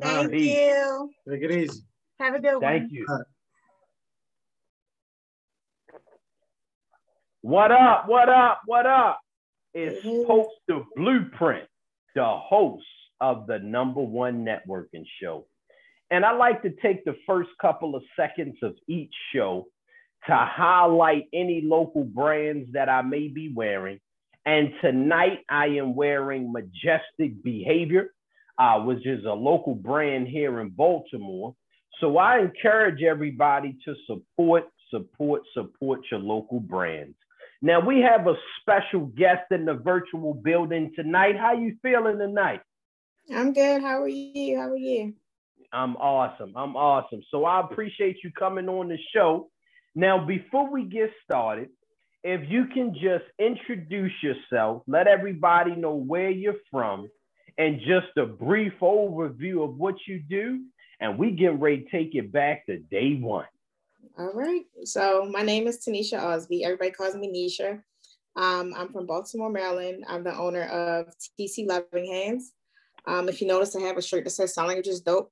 [0.00, 0.40] Thank right.
[0.40, 1.10] you.
[1.28, 1.80] Take it easy.
[2.18, 2.72] Have a good Thank one.
[2.80, 3.06] Thank you.
[7.42, 8.08] What up?
[8.08, 8.62] What up?
[8.66, 9.20] What up?
[9.74, 10.02] It's.
[10.26, 11.68] Post the Blueprint,
[12.14, 12.86] the host
[13.20, 15.46] of the number one networking show.
[16.10, 19.66] And I like to take the first couple of seconds of each show
[20.26, 24.00] to highlight any local brands that I may be wearing.
[24.46, 28.10] And tonight I am wearing Majestic Behavior,
[28.58, 31.54] uh, which is a local brand here in Baltimore.
[32.00, 37.16] So I encourage everybody to support, support, support your local brands.
[37.62, 41.36] Now we have a special guest in the virtual building tonight.
[41.38, 42.60] How you feeling tonight?
[43.32, 43.80] I'm good.
[43.80, 44.58] How are you?
[44.58, 45.14] How are you?
[45.72, 46.52] I'm awesome.
[46.56, 47.22] I'm awesome.
[47.30, 49.50] So I appreciate you coming on the show.
[49.94, 51.70] Now, before we get started,
[52.22, 57.08] if you can just introduce yourself, let everybody know where you're from,
[57.58, 60.64] and just a brief overview of what you do,
[61.00, 63.46] and we get ready to take it back to day one.
[64.18, 64.64] All right.
[64.84, 66.64] So my name is Tanisha Osby.
[66.64, 67.82] Everybody calls me Nisha.
[68.36, 70.04] Um, I'm from Baltimore, Maryland.
[70.08, 72.52] I'm the owner of TC Loving Hands.
[73.06, 75.30] Um, if you notice, I have a shirt that says "Sign Language is Dope."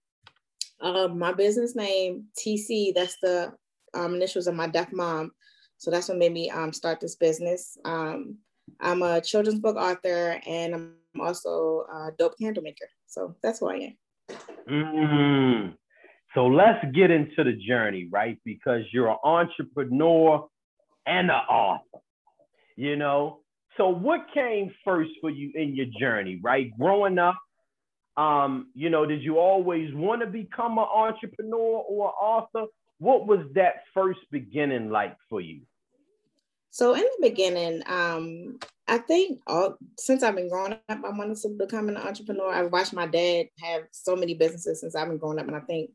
[0.81, 2.93] Um, my business name TC.
[2.95, 3.53] That's the
[3.95, 5.33] um, initials of my deaf mom.
[5.79, 7.77] So that's what made me um, start this business.
[7.85, 8.39] Um,
[8.81, 12.87] I'm a children's book author, and I'm also a dope candle maker.
[13.07, 14.37] So that's who I am.
[14.71, 15.75] Mm-hmm.
[16.35, 18.39] So let's get into the journey, right?
[18.45, 20.47] Because you're an entrepreneur
[21.07, 21.99] and an author.
[22.77, 23.41] You know,
[23.77, 26.71] so what came first for you in your journey, right?
[26.79, 27.37] Growing up,
[28.17, 32.67] um, you know, did you always want to become an entrepreneur or author?
[32.99, 35.63] What was that first beginning like for you?
[36.71, 38.59] So in the beginning, um,
[38.89, 42.53] I think all since I've been growing up, I wanted to become an entrepreneur.
[42.53, 45.61] I've watched my dad have so many businesses since I've been growing up, and I
[45.61, 45.91] think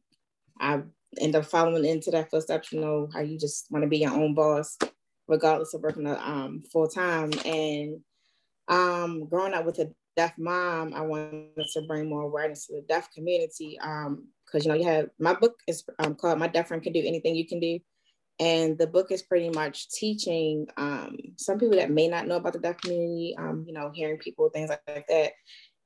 [0.60, 0.82] I
[1.20, 2.72] end up following into that footsteps.
[2.72, 4.78] You know how you just want to be your own boss,
[5.28, 7.32] regardless of working um, full time.
[7.46, 8.02] And
[8.68, 12.82] um, growing up with a deaf mom, I wanted to bring more awareness to the
[12.90, 13.80] deaf community.
[13.80, 16.94] Um, because you know, you have my book is um, called My Deaf Friend Can
[16.94, 17.80] Do Anything You Can Do.
[18.40, 22.54] And the book is pretty much teaching um, some people that may not know about
[22.54, 25.32] the deaf community, um, you know, hearing people, things like, that.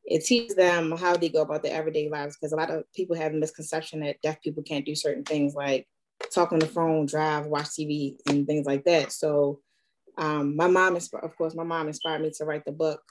[0.03, 3.15] It teaches them how they go about their everyday lives because a lot of people
[3.15, 5.87] have a misconception that deaf people can't do certain things like
[6.33, 9.11] talk on the phone, drive, watch TV, and things like that.
[9.11, 9.59] So
[10.17, 13.01] um, my mom, is, of course, my mom inspired me to write the book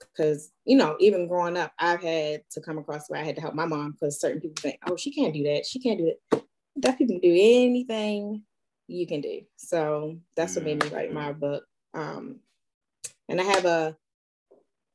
[0.00, 3.42] because you know, even growing up, I've had to come across where I had to
[3.42, 6.08] help my mom because certain people think, oh, she can't do that, she can't do
[6.08, 6.44] it.
[6.78, 8.42] Deaf people can do anything
[8.86, 9.42] you can do.
[9.56, 11.64] So that's what made me write my book.
[11.94, 12.40] Um,
[13.28, 13.96] and I have a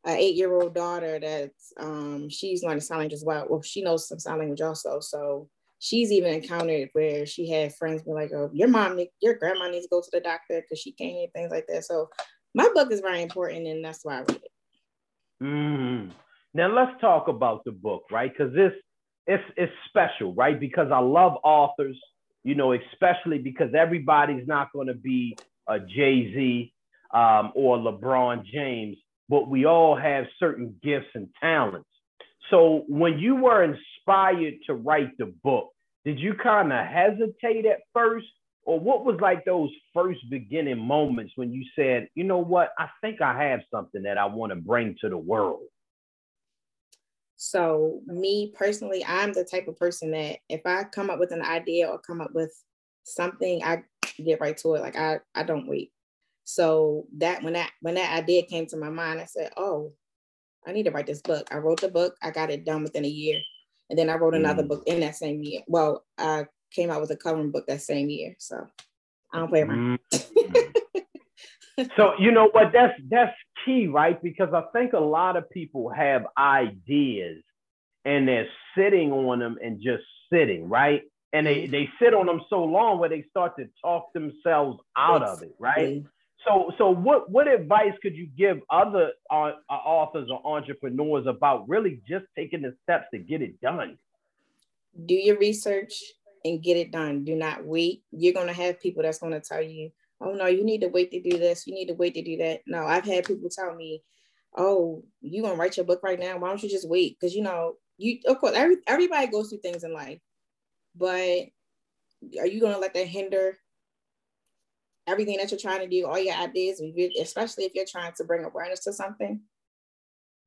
[0.05, 3.45] an eight year old daughter that's um, she's learning sign language as well.
[3.49, 4.99] Well, she knows some sign language also.
[4.99, 5.49] So
[5.79, 9.85] she's even encountered where she had friends be like, "Oh, your mom, your grandma needs
[9.85, 12.09] to go to the doctor because she can't hear things like that." So
[12.53, 14.51] my book is very important, and that's why I read it.
[15.45, 16.11] Mm.
[16.53, 18.31] Now let's talk about the book, right?
[18.31, 18.71] Because this
[19.27, 20.59] it's it's special, right?
[20.59, 21.99] Because I love authors,
[22.43, 25.37] you know, especially because everybody's not going to be
[25.67, 26.73] a Jay Z
[27.13, 28.97] um, or LeBron James,
[29.29, 31.89] but we all have certain gifts and talents.
[32.49, 35.69] So when you were inspired to write the book,
[36.05, 38.27] did you kind of hesitate at first?
[38.65, 42.87] Or what was like those first beginning moments when you said, you know what, I
[42.99, 45.61] think I have something that I want to bring to the world?
[47.37, 51.43] So, me personally, I'm the type of person that if I come up with an
[51.43, 52.51] idea or come up with
[53.03, 53.83] something, I
[54.23, 54.81] get right to it.
[54.81, 55.91] Like I, I don't wait.
[56.43, 59.93] So that when that when that idea came to my mind, I said, "Oh,
[60.65, 62.15] I need to write this book." I wrote the book.
[62.21, 63.39] I got it done within a year,
[63.89, 64.69] and then I wrote another mm.
[64.69, 65.61] book in that same year.
[65.67, 66.45] Well, I
[66.75, 68.35] came out with a coloring book that same year.
[68.39, 68.67] So
[69.33, 69.99] I don't play around.
[70.13, 70.65] Mm.
[71.97, 72.71] so you know what?
[72.73, 74.21] That's that's key, right?
[74.21, 77.43] Because I think a lot of people have ideas
[78.05, 78.47] and they're
[78.77, 81.01] sitting on them and just sitting, right?
[81.33, 81.71] And they, mm-hmm.
[81.71, 85.53] they sit on them so long where they start to talk themselves out of it,
[85.59, 86.03] right?
[86.47, 91.67] So, so what what advice could you give other uh, uh, authors or entrepreneurs about
[91.67, 93.97] really just taking the steps to get it done?
[95.05, 95.91] Do your research
[96.45, 97.25] and get it done.
[97.25, 98.03] Do not wait.
[98.11, 99.91] You're gonna have people that's gonna tell you,
[100.21, 101.67] "Oh no, you need to wait to do this.
[101.67, 104.03] You need to wait to do that." No, I've had people tell me,
[104.57, 106.37] "Oh, you gonna write your book right now?
[106.39, 109.59] Why don't you just wait?" Because you know, you of course every, everybody goes through
[109.59, 110.19] things in life,
[110.95, 111.47] but
[112.39, 113.57] are you gonna let that hinder
[115.07, 116.81] everything that you're trying to do, all your ideas,
[117.19, 119.39] especially if you're trying to bring awareness to something,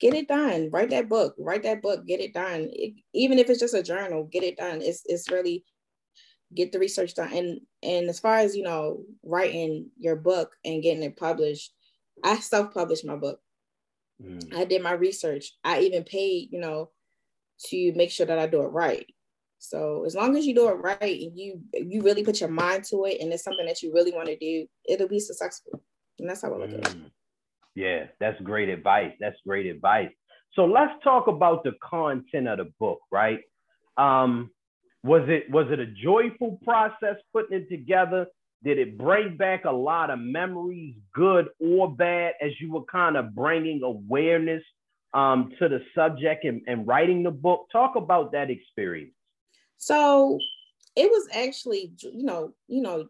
[0.00, 0.70] get it done.
[0.70, 1.34] Write that book.
[1.38, 2.06] Write that book.
[2.06, 2.68] Get it done.
[2.72, 4.80] It, even if it's just a journal, get it done.
[4.82, 5.64] It's it's really
[6.54, 7.32] get the research done.
[7.32, 11.72] And and as far as you know, writing your book and getting it published,
[12.24, 13.40] I self-published my book.
[14.22, 14.54] Mm.
[14.54, 15.52] I did my research.
[15.64, 16.90] I even paid, you know,
[17.66, 19.06] to make sure that I do it right.
[19.58, 22.84] So as long as you do it right and you you really put your mind
[22.84, 25.82] to it and it's something that you really want to do, it'll be successful.
[26.18, 26.84] And that's how I look at it.
[26.84, 27.10] Mm.
[27.74, 29.12] Yeah, that's great advice.
[29.20, 30.10] That's great advice.
[30.54, 33.40] So let's talk about the content of the book, right?
[33.96, 34.50] Um,
[35.02, 38.26] was it was it a joyful process putting it together?
[38.64, 43.16] Did it bring back a lot of memories, good or bad, as you were kind
[43.16, 44.64] of bringing awareness
[45.14, 47.66] um, to the subject and, and writing the book?
[47.70, 49.14] Talk about that experience.
[49.76, 50.40] So
[50.96, 53.08] it was actually, you know, you know,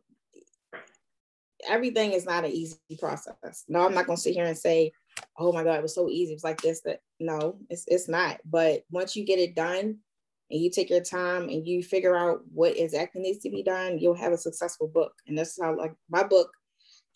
[1.67, 3.65] everything is not an easy process.
[3.69, 4.93] No, I'm not gonna sit here and say,
[5.39, 6.35] oh my God, it was so easy.
[6.35, 8.41] It's like this, that no, it's it's not.
[8.45, 10.01] But once you get it done
[10.51, 13.99] and you take your time and you figure out what exactly needs to be done,
[13.99, 15.13] you'll have a successful book.
[15.27, 16.51] And that's how like my book,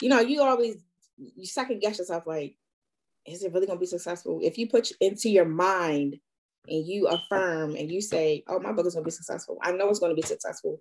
[0.01, 0.77] you know, you always
[1.17, 2.57] you second guess yourself like,
[3.27, 4.41] is it really gonna be successful?
[4.43, 6.19] If you put into your mind
[6.69, 9.59] and you affirm and you say, "Oh, my book is going to be successful.
[9.63, 10.81] I know it's going to be successful.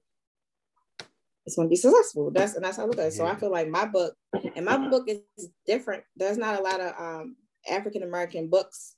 [1.46, 3.14] It's going to be successful." That's and that's how I look at it.
[3.14, 4.16] So I feel like my book
[4.56, 6.04] and my book is different.
[6.16, 7.36] There's not a lot of um,
[7.70, 8.96] African American books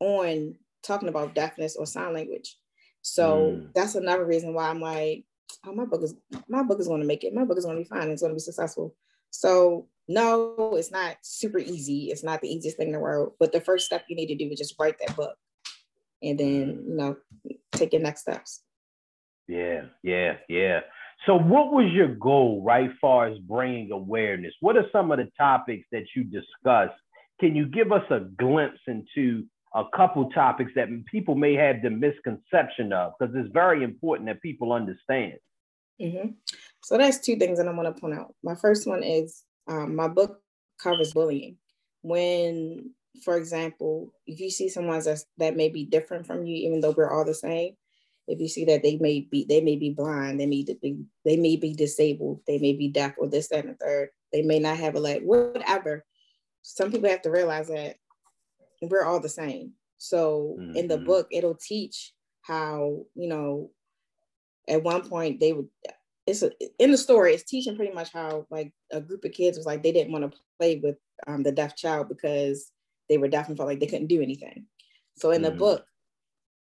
[0.00, 2.56] on talking about deafness or sign language.
[3.02, 3.74] So mm.
[3.74, 5.24] that's another reason why I'm like,
[5.66, 6.14] "Oh, my book is
[6.48, 7.34] my book is going to make it.
[7.34, 8.10] My book is going to be fine.
[8.10, 8.94] It's going to be successful."
[9.30, 12.10] So no, it's not super easy.
[12.10, 13.34] It's not the easiest thing in the world.
[13.38, 15.36] But the first step you need to do is just write that book
[16.22, 17.16] and then you know
[17.72, 18.62] take your next steps
[19.48, 20.80] yeah yeah yeah
[21.26, 25.28] so what was your goal right far as bringing awareness what are some of the
[25.36, 26.94] topics that you discussed
[27.40, 29.44] can you give us a glimpse into
[29.74, 34.40] a couple topics that people may have the misconception of because it's very important that
[34.42, 35.34] people understand
[36.00, 36.28] mm-hmm.
[36.82, 39.94] so that's two things that i want to point out my first one is um,
[39.94, 40.40] my book
[40.82, 41.56] covers bullying
[42.02, 42.90] when
[43.22, 46.94] for example, if you see someone that's, that may be different from you, even though
[46.96, 47.76] we're all the same,
[48.26, 51.36] if you see that they may be they may be blind, they may be they
[51.36, 54.60] may be disabled, they may be deaf or this, that, and the third, they may
[54.60, 56.04] not have a leg, whatever.
[56.62, 57.96] Some people have to realize that
[58.90, 59.72] we're all the same.
[59.98, 60.76] So mm-hmm.
[60.76, 61.06] in the mm-hmm.
[61.06, 62.12] book, it'll teach
[62.42, 63.70] how, you know,
[64.68, 65.68] at one point they would
[66.26, 69.56] it's a, in the story, it's teaching pretty much how like a group of kids
[69.56, 72.70] was like they didn't want to play with um, the deaf child because
[73.08, 74.66] they were deaf and felt like they couldn't do anything.
[75.16, 75.52] So in mm-hmm.
[75.52, 75.86] the book,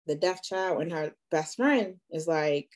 [0.06, 2.70] the deaf child and her best friend is like,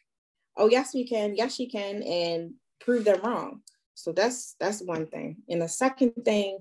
[0.57, 3.62] oh yes we can, yes she can, and prove them wrong.
[3.95, 5.38] So that's that's one thing.
[5.49, 6.59] And the second thing,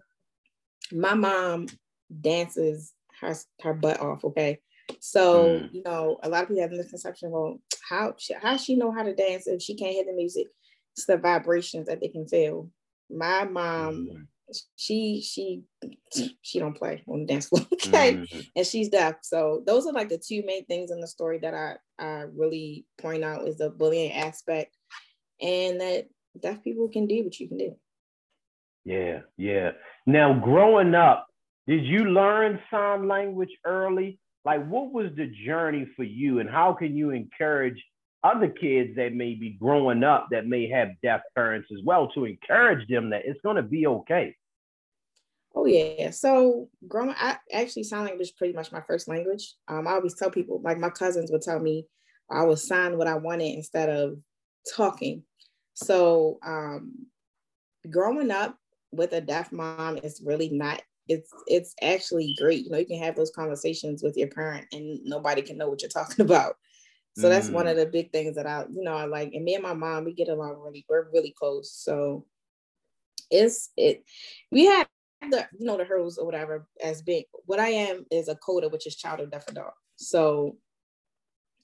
[0.91, 1.67] my mom
[2.21, 4.23] dances her her butt off.
[4.23, 4.59] Okay,
[4.99, 5.73] so mm.
[5.73, 7.31] you know a lot of people have the misconception.
[7.31, 10.47] Well, how how she know how to dance if she can't hear the music?
[10.95, 12.69] It's the vibrations that they can feel.
[13.09, 14.27] My mom mm
[14.75, 15.63] she she
[16.41, 18.39] she don't play on the dance floor okay mm-hmm.
[18.55, 21.53] and she's deaf so those are like the two main things in the story that
[21.53, 24.75] i i really point out is the bullying aspect
[25.41, 26.05] and that
[26.39, 27.75] deaf people can do what you can do
[28.85, 29.71] yeah yeah
[30.05, 31.27] now growing up
[31.67, 36.73] did you learn sign language early like what was the journey for you and how
[36.73, 37.81] can you encourage
[38.23, 42.25] other kids that may be growing up that may have deaf parents as well to
[42.25, 44.35] encourage them that it's going to be okay
[45.55, 46.09] Oh yeah.
[46.09, 49.53] So growing, I actually sign language is pretty much my first language.
[49.67, 51.85] Um, I always tell people, like my cousins would tell me,
[52.29, 54.17] I would sign what I wanted instead of
[54.75, 55.23] talking.
[55.75, 57.05] So um,
[57.89, 58.57] growing up
[58.91, 60.81] with a deaf mom is really not.
[61.07, 62.65] It's it's actually great.
[62.65, 65.81] You know, you can have those conversations with your parent, and nobody can know what
[65.81, 66.57] you're talking about.
[67.15, 67.53] So that's mm.
[67.53, 69.33] one of the big things that I, you know, I like.
[69.33, 70.83] And me and my mom, we get along really.
[70.89, 71.71] We're really close.
[71.71, 72.25] So
[73.29, 74.03] it's it.
[74.51, 74.87] We had
[75.29, 77.25] the you know the hurdles or whatever as big.
[77.45, 79.73] What I am is a CODA, which is child of deaf adult.
[79.95, 80.57] So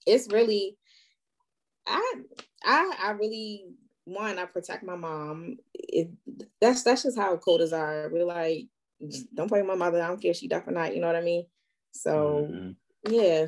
[0.06, 0.78] it's really
[1.88, 2.14] I
[2.64, 3.66] I I really
[4.06, 5.58] one I protect my mom.
[5.74, 6.10] It
[6.62, 8.10] that's that's just how CODAs are.
[8.12, 8.68] We're like
[9.34, 10.02] don't play with my mother.
[10.02, 10.94] I don't care if she deaf or not.
[10.94, 11.46] You know what I mean?
[11.92, 13.14] So mm-hmm.
[13.14, 13.48] yeah.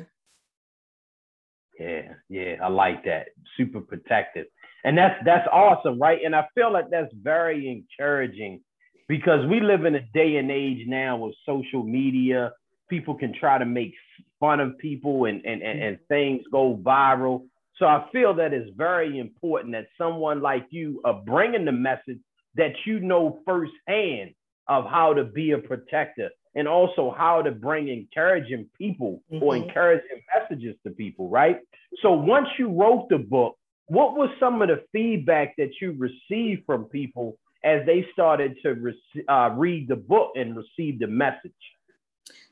[1.78, 3.28] Yeah, yeah, I like that.
[3.56, 4.46] Super protective.
[4.84, 6.20] And that's that's awesome, right?
[6.24, 8.60] And I feel like that's very encouraging
[9.08, 12.52] because we live in a day and age now with social media.
[12.88, 13.94] People can try to make
[14.38, 17.46] fun of people and, and, and, and things go viral.
[17.78, 22.18] So I feel that it's very important that someone like you are bringing the message
[22.56, 24.34] that you know firsthand
[24.68, 29.42] of how to be a protector and also how to bring encouraging people mm-hmm.
[29.42, 31.58] or encouraging messages to people, right?
[32.02, 33.56] So once you wrote the book,
[33.86, 38.74] what was some of the feedback that you received from people as they started to
[38.74, 41.52] re- uh, read the book and receive the message?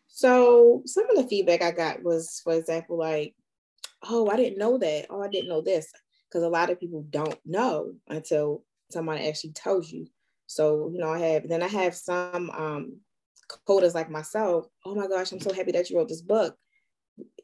[0.09, 3.35] So some of the feedback I got was, for example, like,
[4.03, 5.07] "Oh, I didn't know that.
[5.09, 5.91] Oh, I didn't know this,"
[6.29, 10.09] because a lot of people don't know until someone actually tells you.
[10.51, 12.97] So you know, I have then I have some um,
[13.69, 14.67] CODAs like myself.
[14.85, 16.57] Oh my gosh, I'm so happy that you wrote this book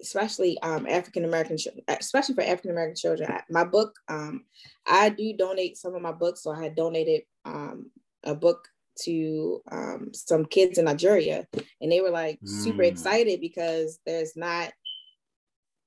[0.00, 1.57] especially um, African American,
[1.88, 3.30] especially for African American children.
[3.30, 4.44] I, my book, um,
[4.86, 6.42] I do donate some of my books.
[6.42, 7.90] So I had donated um,
[8.24, 8.68] a book
[9.02, 11.46] to um, some kids in Nigeria,
[11.80, 12.48] and they were like mm.
[12.48, 14.72] super excited because there's not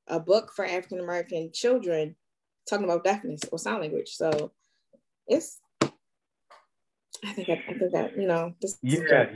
[0.07, 2.15] a book for African American children
[2.69, 4.09] talking about deafness or sign language.
[4.09, 4.51] So
[5.27, 5.59] it's
[7.23, 9.29] I think I, I think that you know this yeah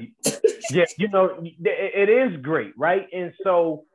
[0.70, 3.86] yeah you know it is great right and so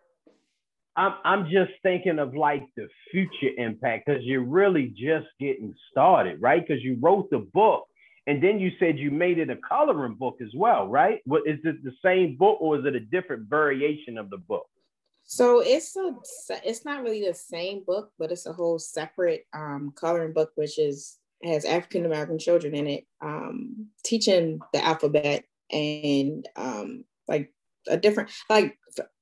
[0.98, 6.42] I'm I'm just thinking of like the future impact because you're really just getting started,
[6.42, 6.66] right?
[6.66, 7.86] Because you wrote the book
[8.26, 11.20] and then you said you made it a coloring book as well, right?
[11.24, 14.66] What is it the same book or is it a different variation of the book?
[15.22, 16.16] So it's a
[16.64, 20.80] it's not really the same book, but it's a whole separate um, coloring book, which
[20.80, 27.52] is has African American children in it, um, teaching the alphabet and um, like
[27.88, 28.78] a different like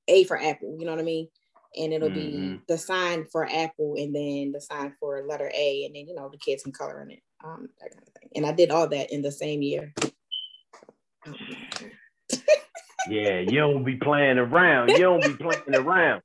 [0.09, 1.29] A for apple, you know what I mean?
[1.77, 2.55] and it'll mm-hmm.
[2.55, 6.15] be the sign for apple and then the sign for letter A and then you
[6.15, 8.31] know the kids can color in it um that kind of thing.
[8.35, 9.93] And I did all that in the same year.
[13.09, 14.91] Yeah you don't be playing around.
[14.91, 16.23] You don't be playing around.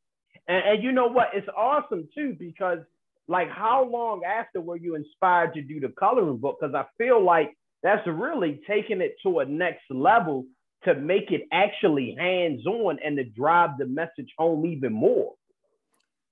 [0.48, 1.30] And, and you know what?
[1.34, 2.80] It's awesome too because
[3.28, 7.24] like how long after were you inspired to do the coloring book because I feel
[7.24, 10.46] like that's really taking it to a next level
[10.84, 15.34] to make it actually hands on and to drive the message home even more.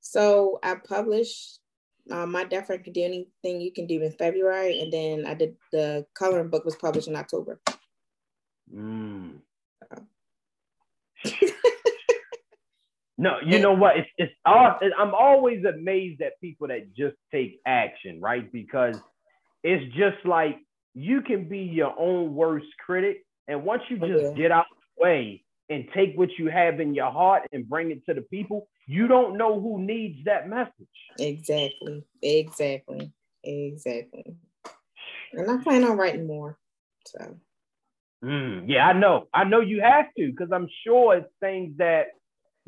[0.01, 1.59] So I published
[2.09, 5.35] uh, my Deaf Friend can do anything you can do in February, and then I
[5.35, 7.61] did the coloring book was published in October.
[8.73, 9.39] Mm.
[13.19, 13.97] no, you know what?
[13.97, 18.49] It's it's I'm always amazed at people that just take action, right?
[18.49, 18.97] Because
[19.61, 20.57] it's just like
[20.93, 24.37] you can be your own worst critic, and once you just okay.
[24.37, 28.05] get out the way and take what you have in your heart and bring it
[28.05, 30.71] to the people, you don't know who needs that message.
[31.19, 32.03] Exactly.
[32.21, 33.11] Exactly.
[33.43, 34.35] Exactly.
[35.33, 36.57] And I plan on writing more.
[37.05, 37.35] So.
[38.23, 39.27] Mm, yeah, I know.
[39.33, 42.07] I know you have to because I'm sure it's things that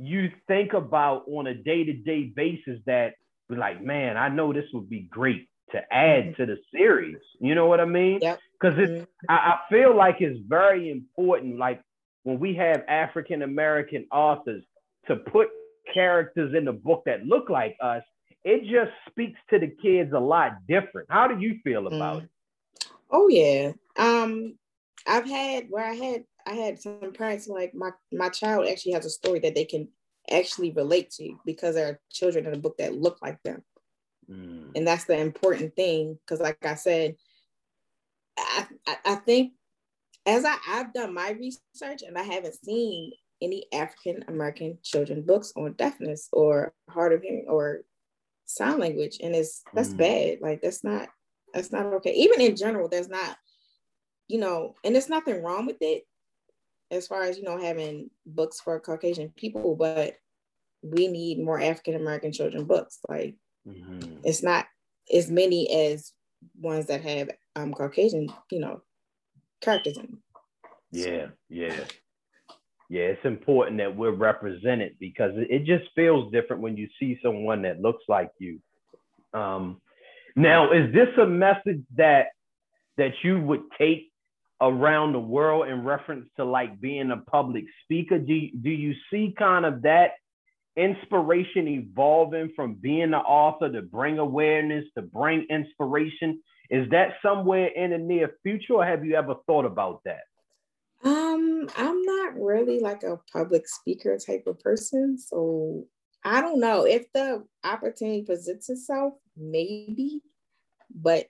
[0.02, 3.14] you think about on a day to day basis that
[3.50, 6.42] be like, man, I know this would be great to add mm-hmm.
[6.42, 7.18] to the series.
[7.40, 8.20] You know what I mean?
[8.22, 8.40] Yep.
[8.60, 9.04] Because mm-hmm.
[9.30, 11.58] I, I feel like it's very important.
[11.58, 11.82] Like
[12.24, 14.64] when we have African American authors
[15.08, 15.50] to put
[15.94, 18.04] characters in the book that look like us,
[18.44, 21.08] it just speaks to the kids a lot different.
[21.10, 22.24] How do you feel about mm.
[22.24, 22.30] it?
[23.12, 23.74] Oh yeah.
[23.98, 24.56] Um,
[25.08, 29.06] I've had where I had I had some parents like my my child actually has
[29.06, 29.88] a story that they can
[30.30, 33.64] actually relate to because there are children in the book that look like them.
[34.30, 34.72] Mm.
[34.76, 37.16] And that's the important thing because like I said,
[38.38, 39.54] I, I, I think
[40.26, 43.12] as I, I've done my research and I haven't seen
[43.42, 47.82] any African American children books on deafness or hard of hearing or
[48.46, 49.18] sign language.
[49.22, 49.98] And it's that's mm.
[49.98, 50.38] bad.
[50.42, 51.10] Like that's not
[51.54, 52.14] that's not okay.
[52.14, 53.36] Even in general, there's not,
[54.28, 56.04] you know, and there's nothing wrong with it
[56.92, 60.16] as far as you know having books for Caucasian people, but
[60.84, 63.00] we need more African American children books.
[63.10, 63.36] Like
[63.68, 64.18] mm-hmm.
[64.24, 64.66] it's not
[65.14, 66.12] as many as
[66.60, 68.82] ones that have um Caucasian, you know,
[69.62, 70.24] characters in them.
[70.92, 71.80] Yeah, yeah.
[72.90, 77.62] Yeah, it's important that we're represented because it just feels different when you see someone
[77.62, 78.60] that looks like you.
[79.34, 79.80] Um,
[80.36, 82.28] now, is this a message that
[82.98, 84.11] that you would take
[84.62, 88.20] around the world in reference to like being a public speaker?
[88.20, 90.12] Do you, do you see kind of that
[90.78, 96.42] inspiration evolving from being an author to bring awareness, to bring inspiration?
[96.70, 100.22] Is that somewhere in the near future, or have you ever thought about that?
[101.04, 105.86] Um, I'm not really like a public speaker type of person, so
[106.24, 110.22] I don't know if the opportunity presents itself, maybe,
[110.94, 111.26] but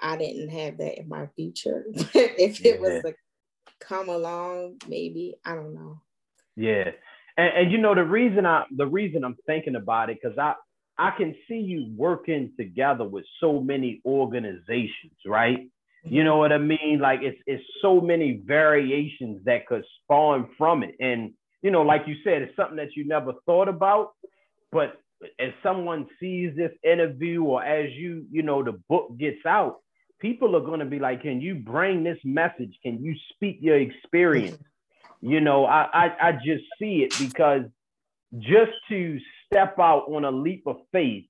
[0.00, 1.84] I didn't have that in my future.
[1.94, 3.14] if it was to
[3.80, 6.00] come along, maybe I don't know.
[6.56, 6.90] Yeah,
[7.36, 10.54] and, and you know the reason I the reason I'm thinking about it because I
[10.98, 15.68] I can see you working together with so many organizations, right?
[16.04, 16.98] You know what I mean?
[17.00, 20.94] Like it's it's so many variations that could spawn from it.
[21.00, 21.32] And
[21.62, 24.12] you know, like you said, it's something that you never thought about.
[24.70, 25.00] But
[25.38, 29.78] as someone sees this interview or as you, you know, the book gets out,
[30.20, 32.76] people are gonna be like, Can you bring this message?
[32.82, 34.62] Can you speak your experience?
[35.20, 37.62] You know, I I, I just see it because
[38.38, 41.24] just to step out on a leap of faith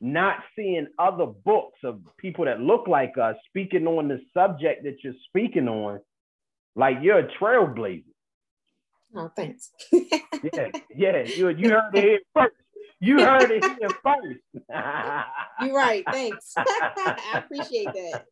[0.00, 4.96] not seeing other books of people that look like us speaking on the subject that
[5.02, 5.98] you're speaking on,
[6.76, 8.04] like you're a trailblazer.
[9.16, 9.70] Oh, thanks.
[9.92, 12.54] yeah, yeah, you you heard it here first.
[13.00, 15.40] You heard it here first.
[15.60, 16.04] you're right.
[16.10, 16.54] Thanks.
[16.56, 18.26] I appreciate that.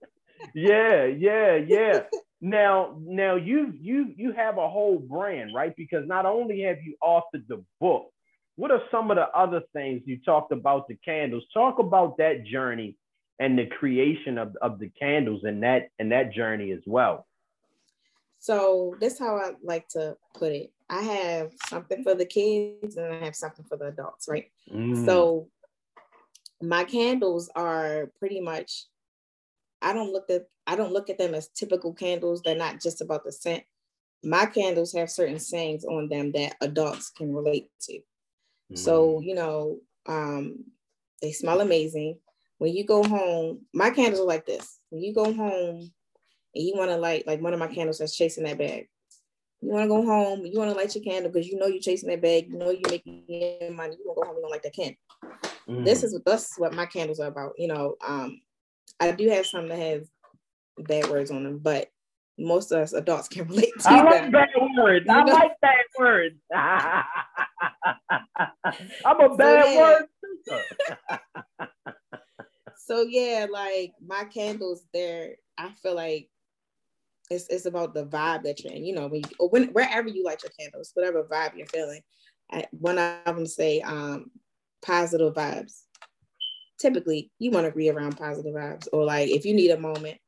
[0.55, 2.03] Yeah, yeah, yeah.
[2.41, 5.75] now, now you you you have a whole brand, right?
[5.77, 8.13] Because not only have you authored the book,
[8.57, 11.45] what are some of the other things you talked about the candles?
[11.55, 12.97] Talk about that journey
[13.39, 17.27] and the creation of, of the candles and that and that journey as well.
[18.39, 20.72] So that's how I like to put it.
[20.93, 24.51] I have something for the kids and I have something for the adults, right?
[24.71, 25.07] Mm.
[25.07, 25.49] So
[26.61, 28.85] my candles are pretty much
[29.81, 32.43] I don't look at I don't look at them as typical candles.
[32.43, 33.65] They're not just about the scent.
[34.23, 37.99] My candles have certain sayings on them that adults can relate to.
[38.75, 39.27] So, mm.
[39.27, 40.65] you know, um,
[41.21, 42.19] they smell amazing.
[42.59, 44.79] When you go home, my candles are like this.
[44.91, 45.91] When you go home
[46.55, 48.89] and you want to light, like one of my candles that's chasing that bag.
[49.63, 51.81] You want to go home, you want to light your candle because you know you're
[51.81, 53.25] chasing that bag, you know you're making
[53.77, 54.97] money, you want to go home, you don't like that candle.
[55.69, 55.85] Mm.
[55.85, 57.53] This is this is what my candles are about.
[57.57, 58.41] You know, um,
[58.99, 60.03] I do have some that have
[60.79, 61.89] bad words on them, but
[62.39, 63.95] most of us adults can relate to them.
[63.95, 65.07] I like bad words.
[65.09, 66.37] You I like bad words.
[69.05, 70.01] I'm a bad so, yeah.
[70.51, 70.61] word.
[72.77, 76.29] so yeah, like my candles, there, I feel like
[77.33, 78.85] it's it's about the vibe that you're in.
[78.85, 82.01] You know, when, you, when wherever you light your candles, whatever vibe you're feeling.
[82.51, 84.31] I, one of them say um,
[84.83, 85.83] positive vibes.
[86.79, 90.19] Typically, you want to be around positive vibes, or like if you need a moment,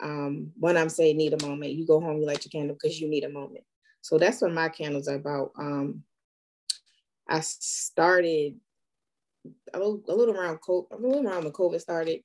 [0.00, 3.00] um, when I'm saying need a moment, you go home, you light your candle because
[3.00, 3.64] you need a moment.
[4.02, 5.52] So that's what my candles are about.
[5.58, 6.02] Um,
[7.28, 8.56] I started
[9.72, 12.20] a little, a little around COVID, a little around when COVID started.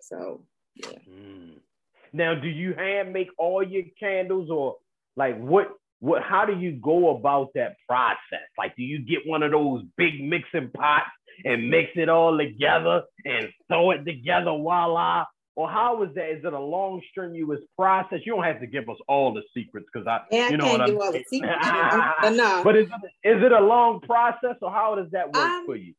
[0.00, 0.44] So
[0.74, 0.98] yeah.
[1.08, 1.60] Mm.
[2.12, 4.76] Now, do you hand make all your candles, or
[5.16, 5.68] like what?
[6.00, 6.22] What?
[6.22, 8.48] How do you go about that process?
[8.56, 11.10] Like, do you get one of those big mixing pots
[11.44, 15.24] and mix it all together and throw it together, voila?
[15.56, 16.30] Or how is that?
[16.30, 18.20] Is it a long, strenuous process?
[18.24, 20.72] You don't have to give us all the secrets because I, yeah, you know I
[20.72, 21.58] what I'm all the secrets,
[22.22, 22.62] but no.
[22.64, 25.76] But is it, is it a long process, or how does that work um, for
[25.76, 25.94] you?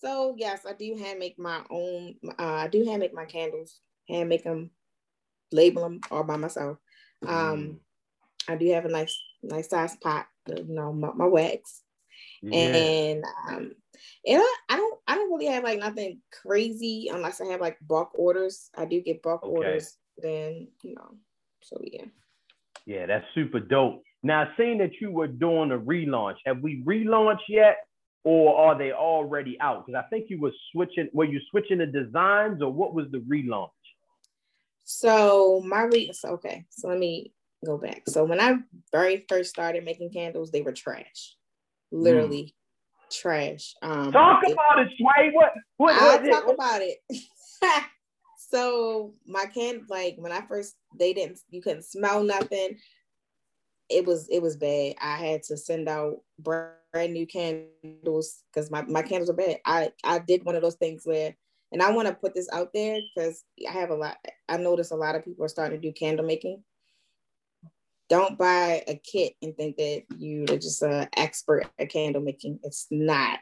[0.00, 2.16] So yes, I do hand make my own.
[2.38, 4.70] Uh, I do hand make my candles, hand make them,
[5.54, 6.78] label them all by myself.
[7.26, 7.76] Um, mm.
[8.48, 11.82] I do have a nice, nice size pot, you know, my, my wax,
[12.42, 12.58] yeah.
[12.58, 13.72] and um,
[14.26, 17.78] and I, I, don't, I don't really have like nothing crazy unless I have like
[17.80, 18.68] bulk orders.
[18.76, 19.52] I do get bulk okay.
[19.52, 21.14] orders, then you know,
[21.62, 22.04] so yeah.
[22.86, 24.02] Yeah, that's super dope.
[24.22, 27.78] Now, seeing that you were doing a relaunch, have we relaunched yet?
[28.24, 29.86] or are they already out?
[29.86, 31.08] Because I think you were switching.
[31.12, 33.68] Were you switching the designs, or what was the relaunch?
[34.84, 36.66] So my re so, okay.
[36.70, 37.32] So let me
[37.64, 38.02] go back.
[38.08, 38.56] So when I
[38.92, 41.36] very first started making candles, they were trash,
[41.90, 42.54] literally
[43.10, 43.20] mm.
[43.20, 43.74] trash.
[43.82, 45.30] Um, talk it, about it, Sway.
[45.32, 45.52] What?
[45.78, 45.94] What?
[45.94, 46.54] I'll talk it?
[46.54, 46.98] about it.
[48.50, 52.78] so my can like when I first they didn't you couldn't smell nothing
[53.88, 54.94] it was it was bad.
[55.00, 59.58] I had to send out brand new candles because my, my candles are bad.
[59.64, 61.36] I I did one of those things where,
[61.74, 64.16] and I want to put this out there because I have a lot.
[64.48, 66.62] I notice a lot of people are starting to do candle making.
[68.08, 72.60] Don't buy a kit and think that you're just an expert at candle making.
[72.62, 73.40] It's not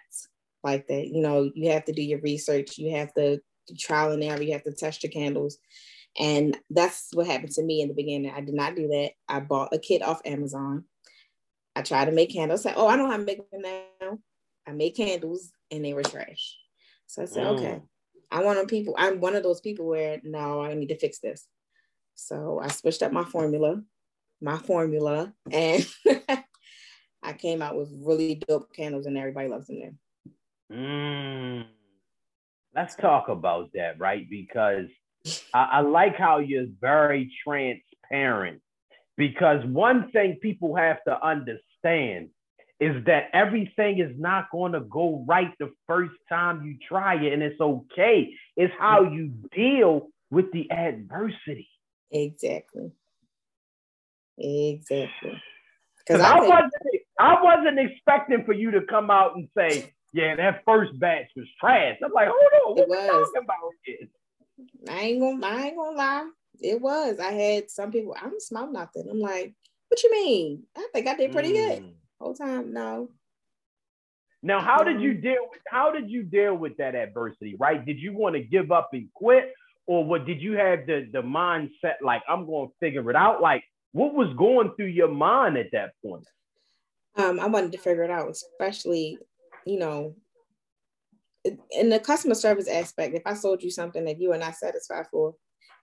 [0.65, 1.09] like that.
[1.09, 2.79] You know, you have to do your research.
[2.79, 3.39] You have to
[3.79, 4.41] trial and error.
[4.41, 5.59] You have to test your candles.
[6.19, 8.33] And that's what happened to me in the beginning.
[8.35, 9.11] I did not do that.
[9.29, 10.85] I bought a kit off Amazon.
[11.77, 12.65] I tried to make candles.
[12.65, 14.19] I said, oh, I know how to make them now.
[14.67, 16.57] I made candles and they were trash.
[17.07, 17.59] So I said, mm.
[17.59, 17.83] okay.
[18.33, 21.47] I want people, I'm one of those people where no, I need to fix this.
[22.15, 23.83] So I switched up my formula,
[24.41, 25.87] my formula, and
[27.23, 30.77] I came out with really dope candles and everybody loves them now.
[30.77, 31.67] Mm.
[32.75, 34.27] Let's talk about that, right?
[34.29, 34.87] Because
[35.53, 38.63] I, I like how you're very transparent
[39.19, 42.31] because one thing people have to understand
[42.81, 47.33] is that everything is not going to go right the first time you try it,
[47.33, 48.35] and it's okay.
[48.57, 51.69] It's how you deal with the adversity.
[52.11, 52.91] Exactly.
[54.39, 55.41] Exactly.
[55.99, 56.73] Because I, I wasn't,
[57.21, 61.47] I wasn't expecting for you to come out and say, "Yeah, that first batch was
[61.61, 63.57] trash." I'm like, "Hold on, what are you talking about?"
[63.87, 64.09] This?
[64.89, 66.29] I ain't gonna I ain't gonna lie.
[66.61, 67.19] It was.
[67.19, 69.07] I had some people, I don't smell nothing.
[69.11, 69.55] I'm like,
[69.89, 70.63] what you mean?
[70.77, 71.55] I think I did pretty mm.
[71.55, 71.95] good.
[72.23, 73.11] Whole time, no.
[74.45, 77.57] Now, how did you deal with how did you deal with that adversity?
[77.59, 77.85] Right?
[77.85, 79.53] Did you want to give up and quit?
[79.89, 83.43] Or what did you have the, the mindset like I'm gonna figure it out?
[83.43, 86.25] Like what was going through your mind at that point?
[87.17, 89.19] Um, I wanted to figure it out, especially,
[89.67, 90.15] you know,
[91.73, 95.07] in the customer service aspect, if I sold you something that you are not satisfied
[95.11, 95.35] for,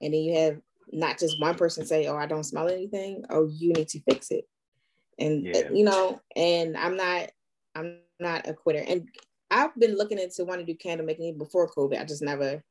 [0.02, 0.58] and then you have
[0.94, 4.32] not just one person say, "Oh, I don't smell anything," oh, you need to fix
[4.32, 4.46] it,
[5.20, 5.70] and yeah.
[5.72, 7.32] you know, and I'm not,
[7.76, 9.08] I'm not a quitter, and
[9.52, 12.00] I've been looking into wanting to do candle making before COVID.
[12.00, 12.64] I just never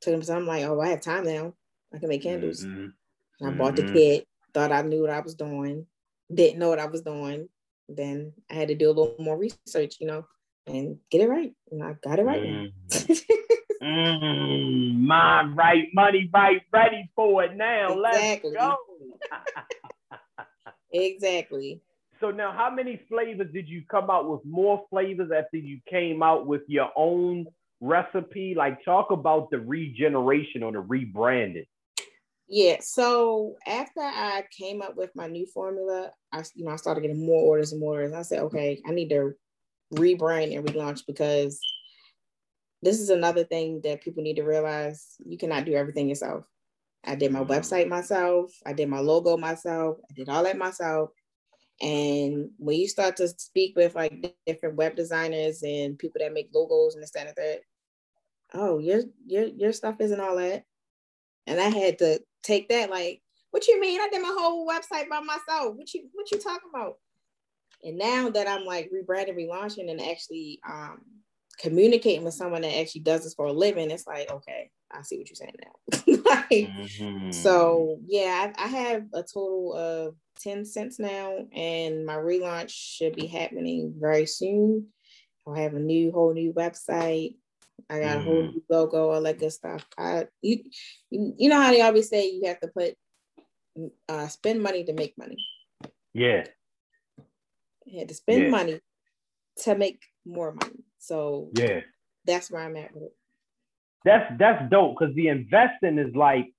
[0.00, 0.22] took them.
[0.22, 1.54] So I'm like, oh, I have time now.
[1.94, 2.64] I can make candles.
[2.64, 3.46] Mm-hmm.
[3.46, 3.94] I bought the mm-hmm.
[3.94, 5.86] kit, thought I knew what I was doing,
[6.32, 7.48] didn't know what I was doing.
[7.88, 10.26] Then I had to do a little more research, you know
[10.66, 11.52] and get it right.
[11.70, 12.72] And I got it right mm.
[12.90, 13.14] now.
[13.82, 17.98] mm, mind right, money right, ready for it now.
[17.98, 18.52] Exactly.
[18.52, 18.76] Let's go.
[20.92, 21.80] exactly.
[22.20, 24.44] So now, how many flavors did you come out with?
[24.44, 27.46] More flavors after you came out with your own
[27.80, 28.54] recipe?
[28.56, 31.66] Like, talk about the regeneration or the rebranding.
[32.48, 32.76] Yeah.
[32.80, 37.26] So after I came up with my new formula, I you know I started getting
[37.26, 38.12] more orders and more orders.
[38.12, 39.32] I said, okay, I need to
[39.92, 41.60] rebrand and relaunch because
[42.82, 46.44] this is another thing that people need to realize you cannot do everything yourself.
[47.06, 51.10] I did my website myself, I did my logo myself, I did all that myself.
[51.80, 56.50] And when you start to speak with like different web designers and people that make
[56.54, 57.60] logos and this, that, and that,
[58.54, 60.64] oh, your your your stuff isn't all that.
[61.46, 64.00] And I had to take that like, what you mean?
[64.00, 65.76] I did my whole website by myself.
[65.76, 66.96] What you what you talking about?
[67.84, 71.02] And now that I'm like rebranding, relaunching, and actually um,
[71.58, 75.18] communicating with someone that actually does this for a living, it's like, okay, I see
[75.18, 76.22] what you're saying now.
[76.30, 77.30] like, mm-hmm.
[77.30, 83.16] So yeah, I, I, have a total of 10 scents now, and my relaunch should
[83.16, 84.88] be happening very soon.
[85.46, 87.36] I'll have a new whole new website.
[87.88, 88.20] I got mm.
[88.20, 88.52] a whole mm-hmm.
[88.52, 89.84] new logo, all that good stuff.
[89.96, 90.64] I you
[91.10, 92.94] you know how they always say you have to put
[94.08, 95.38] uh spend money to make money.
[96.12, 96.46] Yeah.
[97.84, 98.50] You had to spend yeah.
[98.50, 98.80] money
[99.58, 100.84] to make more money.
[101.06, 101.80] So yeah,
[102.24, 103.16] that's where I'm at with it.
[104.04, 106.52] That's that's dope because the investing is like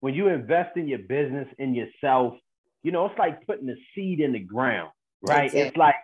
[0.00, 2.34] when you invest in your business in yourself,
[2.82, 4.90] you know, it's like putting a seed in the ground,
[5.20, 5.44] right?
[5.44, 5.60] Exactly.
[5.60, 5.94] It's like,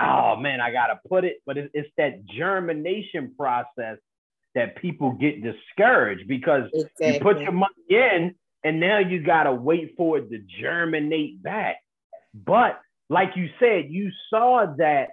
[0.00, 3.98] oh man, I gotta put it, but it's, it's that germination process
[4.54, 7.14] that people get discouraged because exactly.
[7.14, 8.34] you put your money in
[8.64, 11.76] and now you gotta wait for it to germinate back.
[12.32, 12.80] But
[13.10, 15.10] like you said, you saw that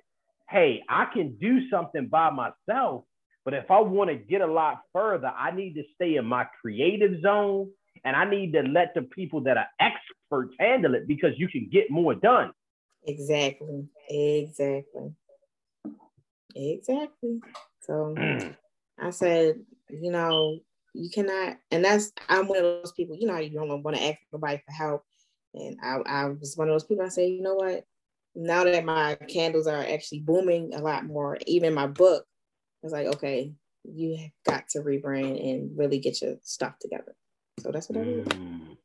[0.53, 3.05] hey, I can do something by myself,
[3.43, 6.45] but if I want to get a lot further, I need to stay in my
[6.61, 7.71] creative zone
[8.05, 11.69] and I need to let the people that are experts handle it because you can
[11.71, 12.51] get more done.
[13.05, 13.87] Exactly.
[14.07, 15.13] Exactly.
[16.55, 17.41] Exactly.
[17.81, 18.15] So
[18.99, 20.59] I said, you know,
[20.93, 24.03] you cannot, and that's I'm one of those people, you know, you don't want to
[24.03, 25.03] ask nobody for help.
[25.55, 27.85] And I, I was one of those people I say, you know what?
[28.35, 32.25] Now that my candles are actually booming a lot more, even my book,
[32.81, 33.53] it's like, okay,
[33.83, 37.15] you have got to rebrand and really get your stuff together.
[37.59, 38.23] So that's what I do.
[38.23, 38.77] Mm.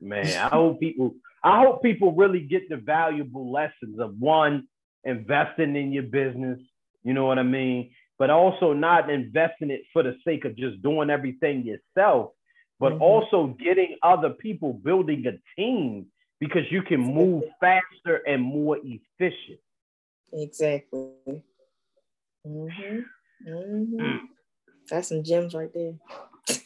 [0.00, 4.66] Man, I hope people I hope people really get the valuable lessons of one,
[5.04, 6.58] investing in your business,
[7.02, 7.92] you know what I mean?
[8.18, 12.32] But also not investing it for the sake of just doing everything yourself,
[12.78, 13.02] but mm-hmm.
[13.02, 16.06] also getting other people building a team
[16.40, 19.60] because you can move faster and more efficient.
[20.32, 21.10] Exactly.
[22.46, 22.98] Mm-hmm.
[23.48, 24.16] Mm-hmm.
[24.90, 25.94] That's some gems right there.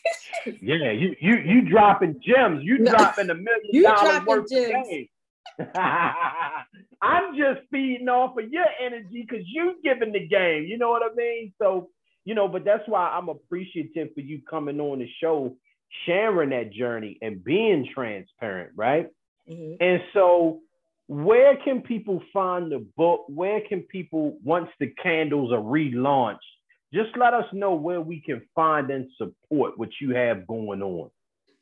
[0.63, 2.63] yeah, you you you dropping gems.
[2.63, 4.75] You no, dropping a million you dollars worth gems.
[4.75, 5.09] of game.
[7.03, 10.65] I'm just feeding off of your energy because you giving the game.
[10.65, 11.53] You know what I mean?
[11.61, 11.91] So,
[12.25, 15.57] you know, but that's why I'm appreciative for you coming on the show,
[16.07, 19.09] sharing that journey and being transparent, right?
[19.51, 19.83] Mm-hmm.
[19.83, 20.61] And so,
[21.07, 23.25] where can people find the book?
[23.29, 26.39] Where can people, once the candles are relaunched,
[26.95, 31.11] just let us know where we can find and support what you have going on.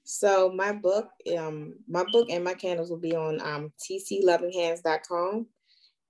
[0.04, 1.08] So my book,
[1.38, 5.46] um, my book and my candles will be on um, tclovinghands.com.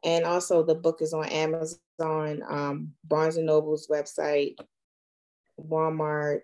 [0.04, 4.56] And also the book is on Amazon, um, Barnes and Noble's website,
[5.60, 6.40] Walmart.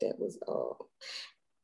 [0.00, 0.88] That was all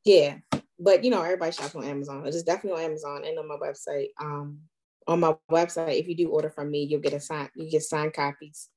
[0.05, 0.36] yeah,
[0.78, 2.26] but you know, everybody shops on Amazon.
[2.26, 4.09] It's definitely on Amazon and on my website.
[4.20, 4.61] Um,
[5.07, 7.82] on my website, if you do order from me, you'll get a sign, you get
[7.82, 8.68] signed copies.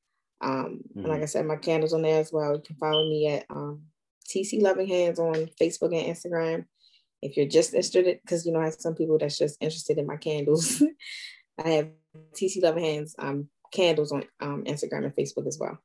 [0.41, 0.99] Um, mm-hmm.
[0.99, 2.55] and like I said, my candles on there as well.
[2.55, 3.83] You can follow me at um,
[4.27, 6.65] TC Loving Hands on Facebook and Instagram.
[7.21, 10.05] If you're just interested, because you know, I have some people that's just interested in
[10.05, 10.83] my candles.
[11.63, 11.89] I have
[12.33, 15.77] TC Loving Hands um, candles on um, Instagram and Facebook as well.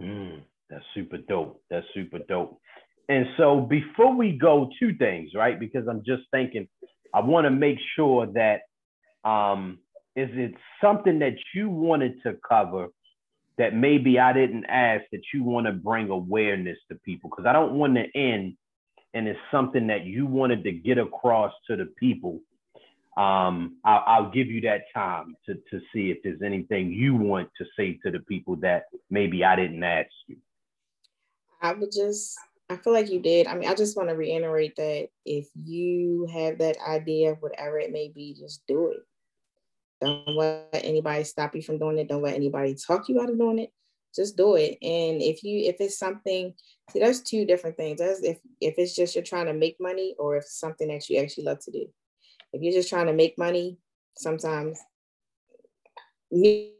[0.00, 1.62] Mm, that's super dope.
[1.70, 2.60] That's super dope.
[3.08, 5.58] And so before we go, two things, right?
[5.58, 6.68] Because I'm just thinking,
[7.12, 8.62] I want to make sure that
[9.28, 9.78] um,
[10.16, 12.88] is it something that you wanted to cover
[13.58, 17.30] that maybe I didn't ask that you want to bring awareness to people?
[17.30, 18.56] Because I don't want to end
[19.14, 22.40] and it's something that you wanted to get across to the people.
[23.16, 27.48] Um, I'll, I'll give you that time to, to see if there's anything you want
[27.58, 30.36] to say to the people that maybe I didn't ask you.
[31.62, 32.36] I would just
[32.70, 33.46] I feel like you did.
[33.46, 37.92] I mean, I just want to reiterate that if you have that idea, whatever it
[37.92, 39.00] may be, just do it.
[40.00, 42.08] Don't let anybody stop you from doing it.
[42.08, 43.72] Don't let anybody talk you out of doing it.
[44.14, 44.78] Just do it.
[44.82, 46.54] And if you if it's something,
[46.90, 47.98] see, there's two different things.
[47.98, 51.08] That's if if it's just you're trying to make money, or if it's something that
[51.08, 51.86] you actually love to do.
[52.52, 53.78] If you're just trying to make money,
[54.16, 54.78] sometimes
[56.34, 56.72] me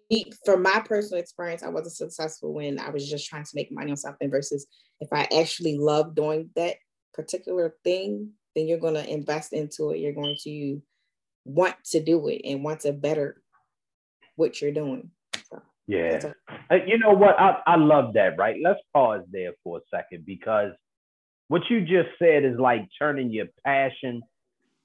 [0.44, 3.90] from my personal experience, I wasn't successful when I was just trying to make money
[3.90, 4.66] on something versus
[5.00, 6.76] if I actually love doing that
[7.14, 9.98] particular thing, then you're going to invest into it.
[9.98, 10.82] You're going to
[11.44, 13.40] want to do it and want to better
[14.36, 15.10] what you're doing.
[15.50, 16.32] So, yeah.
[16.70, 17.38] A- you know what?
[17.38, 18.56] I, I love that, right?
[18.62, 20.72] Let's pause there for a second because
[21.48, 24.22] what you just said is like turning your passion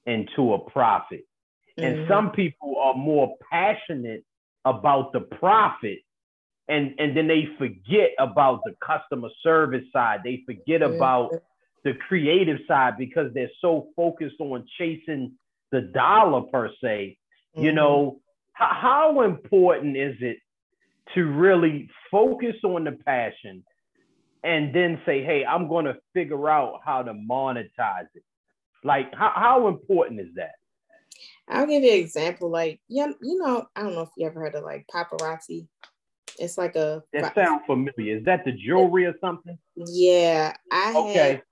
[0.06, 1.24] into a profit.
[1.78, 1.84] Mm-hmm.
[1.84, 4.24] And some people are more passionate
[4.64, 5.98] about the profit
[6.68, 11.30] and and then they forget about the customer service side they forget about
[11.84, 15.32] the creative side because they're so focused on chasing
[15.72, 17.16] the dollar per se
[17.56, 17.64] mm-hmm.
[17.64, 18.20] you know
[18.52, 20.36] how important is it
[21.14, 23.64] to really focus on the passion
[24.42, 28.22] and then say, hey, I'm going to figure out how to monetize it?
[28.82, 30.54] Like, how, how important is that?
[31.50, 32.48] I'll give you an example.
[32.48, 35.66] Like, you, you know, I don't know if you ever heard of like paparazzi.
[36.38, 37.02] It's like a.
[37.12, 38.18] That sounds familiar.
[38.18, 39.58] Is that the jewelry or something?
[39.76, 41.42] Yeah, I okay.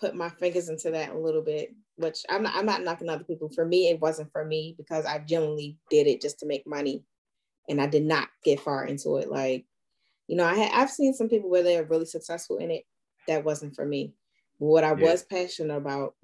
[0.00, 2.54] put my fingers into that a little bit, which I'm not.
[2.54, 3.50] I'm not knocking other people.
[3.50, 7.04] For me, it wasn't for me because I genuinely did it just to make money,
[7.68, 9.28] and I did not get far into it.
[9.28, 9.66] Like,
[10.28, 12.84] you know, I had, I've seen some people where they're really successful in it.
[13.26, 14.14] That wasn't for me.
[14.60, 15.10] But what I yeah.
[15.10, 16.14] was passionate about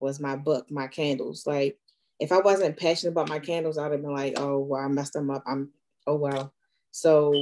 [0.00, 1.46] was my book, my candles.
[1.46, 1.76] Like,
[2.22, 5.12] if I wasn't passionate about my candles, I'd have been like, oh, well, I messed
[5.12, 5.42] them up.
[5.44, 5.70] I'm,
[6.06, 6.54] oh, well.
[6.92, 7.34] So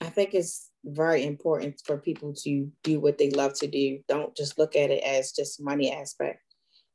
[0.00, 3.98] I think it's very important for people to do what they love to do.
[4.08, 6.40] Don't just look at it as just money aspect.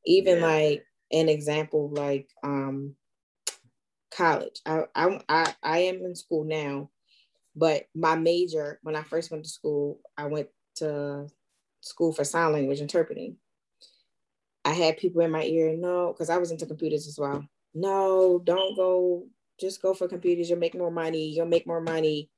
[0.06, 0.46] Even yeah.
[0.46, 2.96] like an example, like um,
[4.10, 4.62] college.
[4.66, 6.90] I, I I I am in school now,
[7.56, 11.28] but my major when I first went to school, I went to
[11.82, 13.36] school for sign language interpreting.
[14.68, 17.48] I had people in my ear, no, because I was into computers as well.
[17.74, 19.26] No, don't go,
[19.58, 20.50] just go for computers.
[20.50, 21.30] You'll make more money.
[21.30, 22.30] You'll make more money.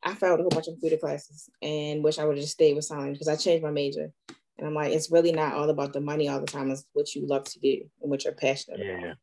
[0.00, 2.76] I failed a whole bunch of computer classes and wish I would have just stayed
[2.76, 4.12] with science because I changed my major.
[4.58, 6.70] And I'm like, it's really not all about the money all the time.
[6.70, 8.98] It's what you love to do and what you're passionate yeah.
[8.98, 9.16] about.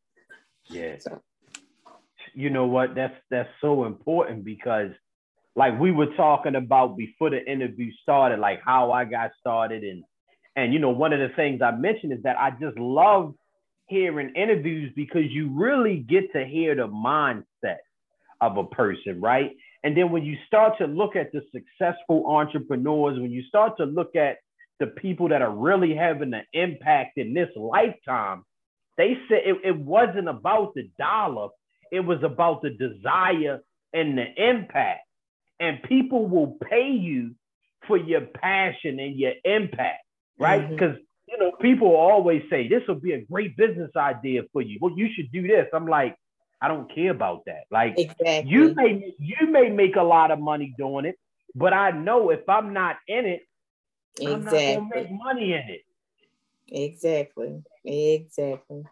[0.66, 0.96] Yeah.
[0.98, 1.22] So.
[2.34, 2.94] You know what?
[2.94, 4.90] That's that's so important because
[5.56, 10.04] like we were talking about before the interview started, like how I got started and
[10.56, 13.34] and you know, one of the things I mentioned is that I just love
[13.86, 17.78] hearing interviews because you really get to hear the mindset
[18.40, 19.52] of a person, right?
[19.84, 23.84] And then when you start to look at the successful entrepreneurs, when you start to
[23.84, 24.38] look at
[24.78, 28.44] the people that are really having an impact in this lifetime,
[28.96, 31.48] they said it, it wasn't about the dollar,
[31.90, 33.60] it was about the desire
[33.92, 35.00] and the impact.
[35.60, 37.34] And people will pay you
[37.86, 40.04] for your passion and your impact
[40.42, 40.68] right?
[40.68, 41.02] Because mm-hmm.
[41.28, 44.78] you know, people always say this will be a great business idea for you.
[44.80, 45.66] Well, you should do this.
[45.72, 46.16] I'm like,
[46.60, 47.64] I don't care about that.
[47.70, 48.44] Like exactly.
[48.46, 51.18] you may you may make a lot of money doing it,
[51.54, 53.42] but I know if I'm not in it,
[54.20, 54.32] exactly.
[54.74, 55.82] I'm not gonna make money in it.
[56.68, 57.62] Exactly.
[57.84, 58.84] Exactly.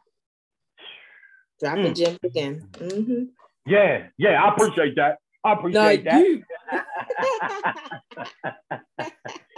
[1.60, 1.96] Drop mm.
[1.96, 2.68] gems again.
[2.72, 3.24] Mm-hmm.
[3.66, 5.18] Yeah, yeah, I appreciate that.
[5.44, 6.40] I appreciate no,
[8.98, 9.12] that.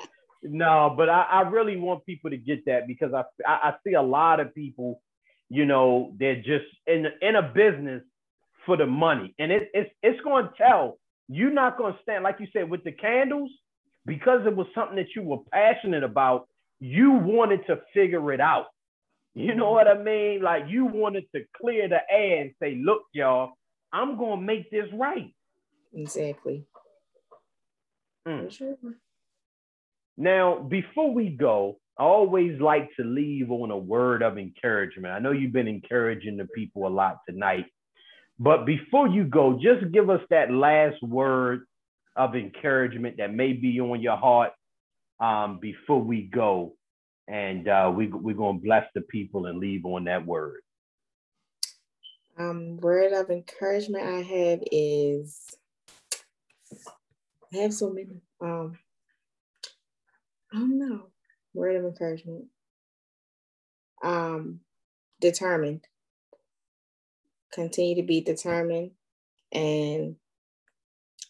[0.43, 3.95] No, but I, I really want people to get that because I, I, I see
[3.95, 5.01] a lot of people,
[5.49, 8.03] you know, they're just in in a business
[8.67, 10.99] for the money, and it, it's it's going to tell.
[11.29, 13.51] You're not going to stand like you said with the candles
[14.05, 16.49] because it was something that you were passionate about.
[16.81, 18.67] You wanted to figure it out.
[19.35, 20.43] You know what I mean?
[20.43, 23.53] Like you wanted to clear the air and say, "Look, y'all,
[23.93, 25.33] I'm going to make this right."
[25.95, 26.65] Exactly.
[28.27, 28.79] Mm.
[30.17, 35.15] Now, before we go, I always like to leave on a word of encouragement.
[35.15, 37.67] I know you've been encouraging the people a lot tonight,
[38.39, 41.67] but before you go, just give us that last word
[42.17, 44.53] of encouragement that may be on your heart
[45.21, 46.75] um, before we go.
[47.29, 50.61] And uh, we, we're going to bless the people and leave on that word.
[52.37, 55.57] Um, word of encouragement I have is
[57.53, 58.23] I have so many.
[58.41, 58.79] Um,
[60.53, 61.09] I don't know.
[61.55, 62.47] Word of encouragement.
[64.03, 64.61] Um,
[65.21, 65.87] determined.
[67.53, 68.93] Continue to be determined
[69.53, 70.17] and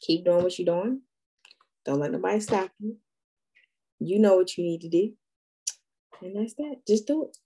[0.00, 1.02] keep doing what you're doing.
[1.84, 2.96] Don't let nobody stop you.
[3.98, 5.12] You know what you need to do.
[6.20, 6.76] And that's that.
[6.86, 7.36] Just do it.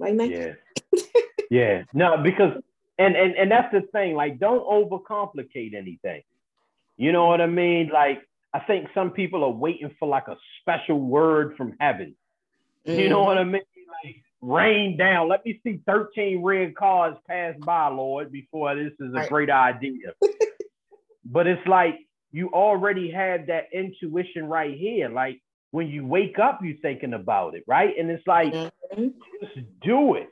[0.00, 0.34] Like Nike.
[0.34, 1.02] Yeah.
[1.50, 1.82] yeah.
[1.92, 2.60] No, because
[2.98, 4.14] and, and and that's the thing.
[4.14, 6.22] Like, don't overcomplicate anything.
[6.96, 7.90] You know what I mean?
[7.92, 8.22] Like,
[8.56, 12.16] I think some people are waiting for like a special word from heaven.
[12.88, 12.98] Mm.
[12.98, 13.26] You know mm-hmm.
[13.26, 13.62] what I mean?
[14.02, 15.28] Like rain down.
[15.28, 19.28] Let me see 13 red cars pass by, Lord, before this is a right.
[19.28, 20.14] great idea.
[21.26, 21.96] but it's like
[22.32, 25.10] you already have that intuition right here.
[25.10, 25.42] Like
[25.72, 27.92] when you wake up, you're thinking about it, right?
[27.98, 29.08] And it's like, mm-hmm.
[29.42, 30.28] just do it.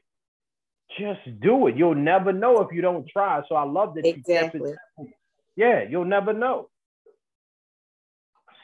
[0.99, 1.77] Just do it.
[1.77, 3.43] You'll never know if you don't try.
[3.51, 4.73] So I love that exactly.
[4.99, 5.09] you
[5.57, 6.71] Yeah, you'll never know.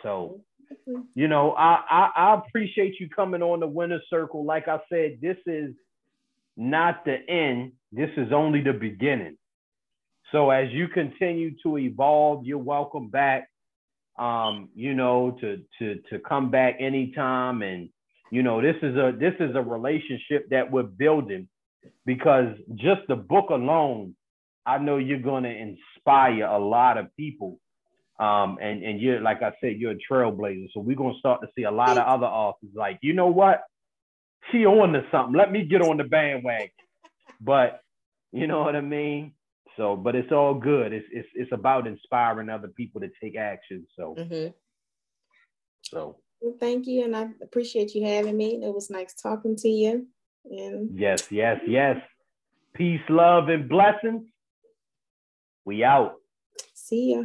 [0.03, 0.41] So,
[1.15, 4.45] you know, I, I, I appreciate you coming on the winner circle.
[4.45, 5.75] Like I said, this is
[6.57, 7.73] not the end.
[7.93, 9.37] This is only the beginning.
[10.33, 13.49] So as you continue to evolve, you're welcome back.
[14.19, 17.63] Um, you know, to to to come back anytime.
[17.63, 17.89] And
[18.31, 21.49] you know, this is a this is a relationship that we're building
[22.05, 24.15] because just the book alone
[24.67, 27.59] I know you're going to inspire a lot of people.
[28.21, 30.69] Um, and, and you're, like I said, you're a trailblazer.
[30.75, 33.29] So we're going to start to see a lot of other authors like, you know
[33.29, 33.63] what?
[34.53, 35.35] She on to something.
[35.35, 36.71] Let me get on the bandwagon.
[37.43, 37.81] But
[38.33, 39.33] you know what I mean?
[39.79, 40.93] So, but it's all good.
[40.93, 43.87] It's, it's, it's about inspiring other people to take action.
[43.97, 44.51] So, mm-hmm.
[45.81, 46.19] so.
[46.43, 47.05] Well, thank you.
[47.05, 48.61] And I appreciate you having me.
[48.63, 50.07] It was nice talking to you.
[50.45, 51.97] And yes, yes, yes.
[52.75, 54.27] Peace, love, and blessings.
[55.65, 56.17] We out.
[56.75, 57.25] See ya.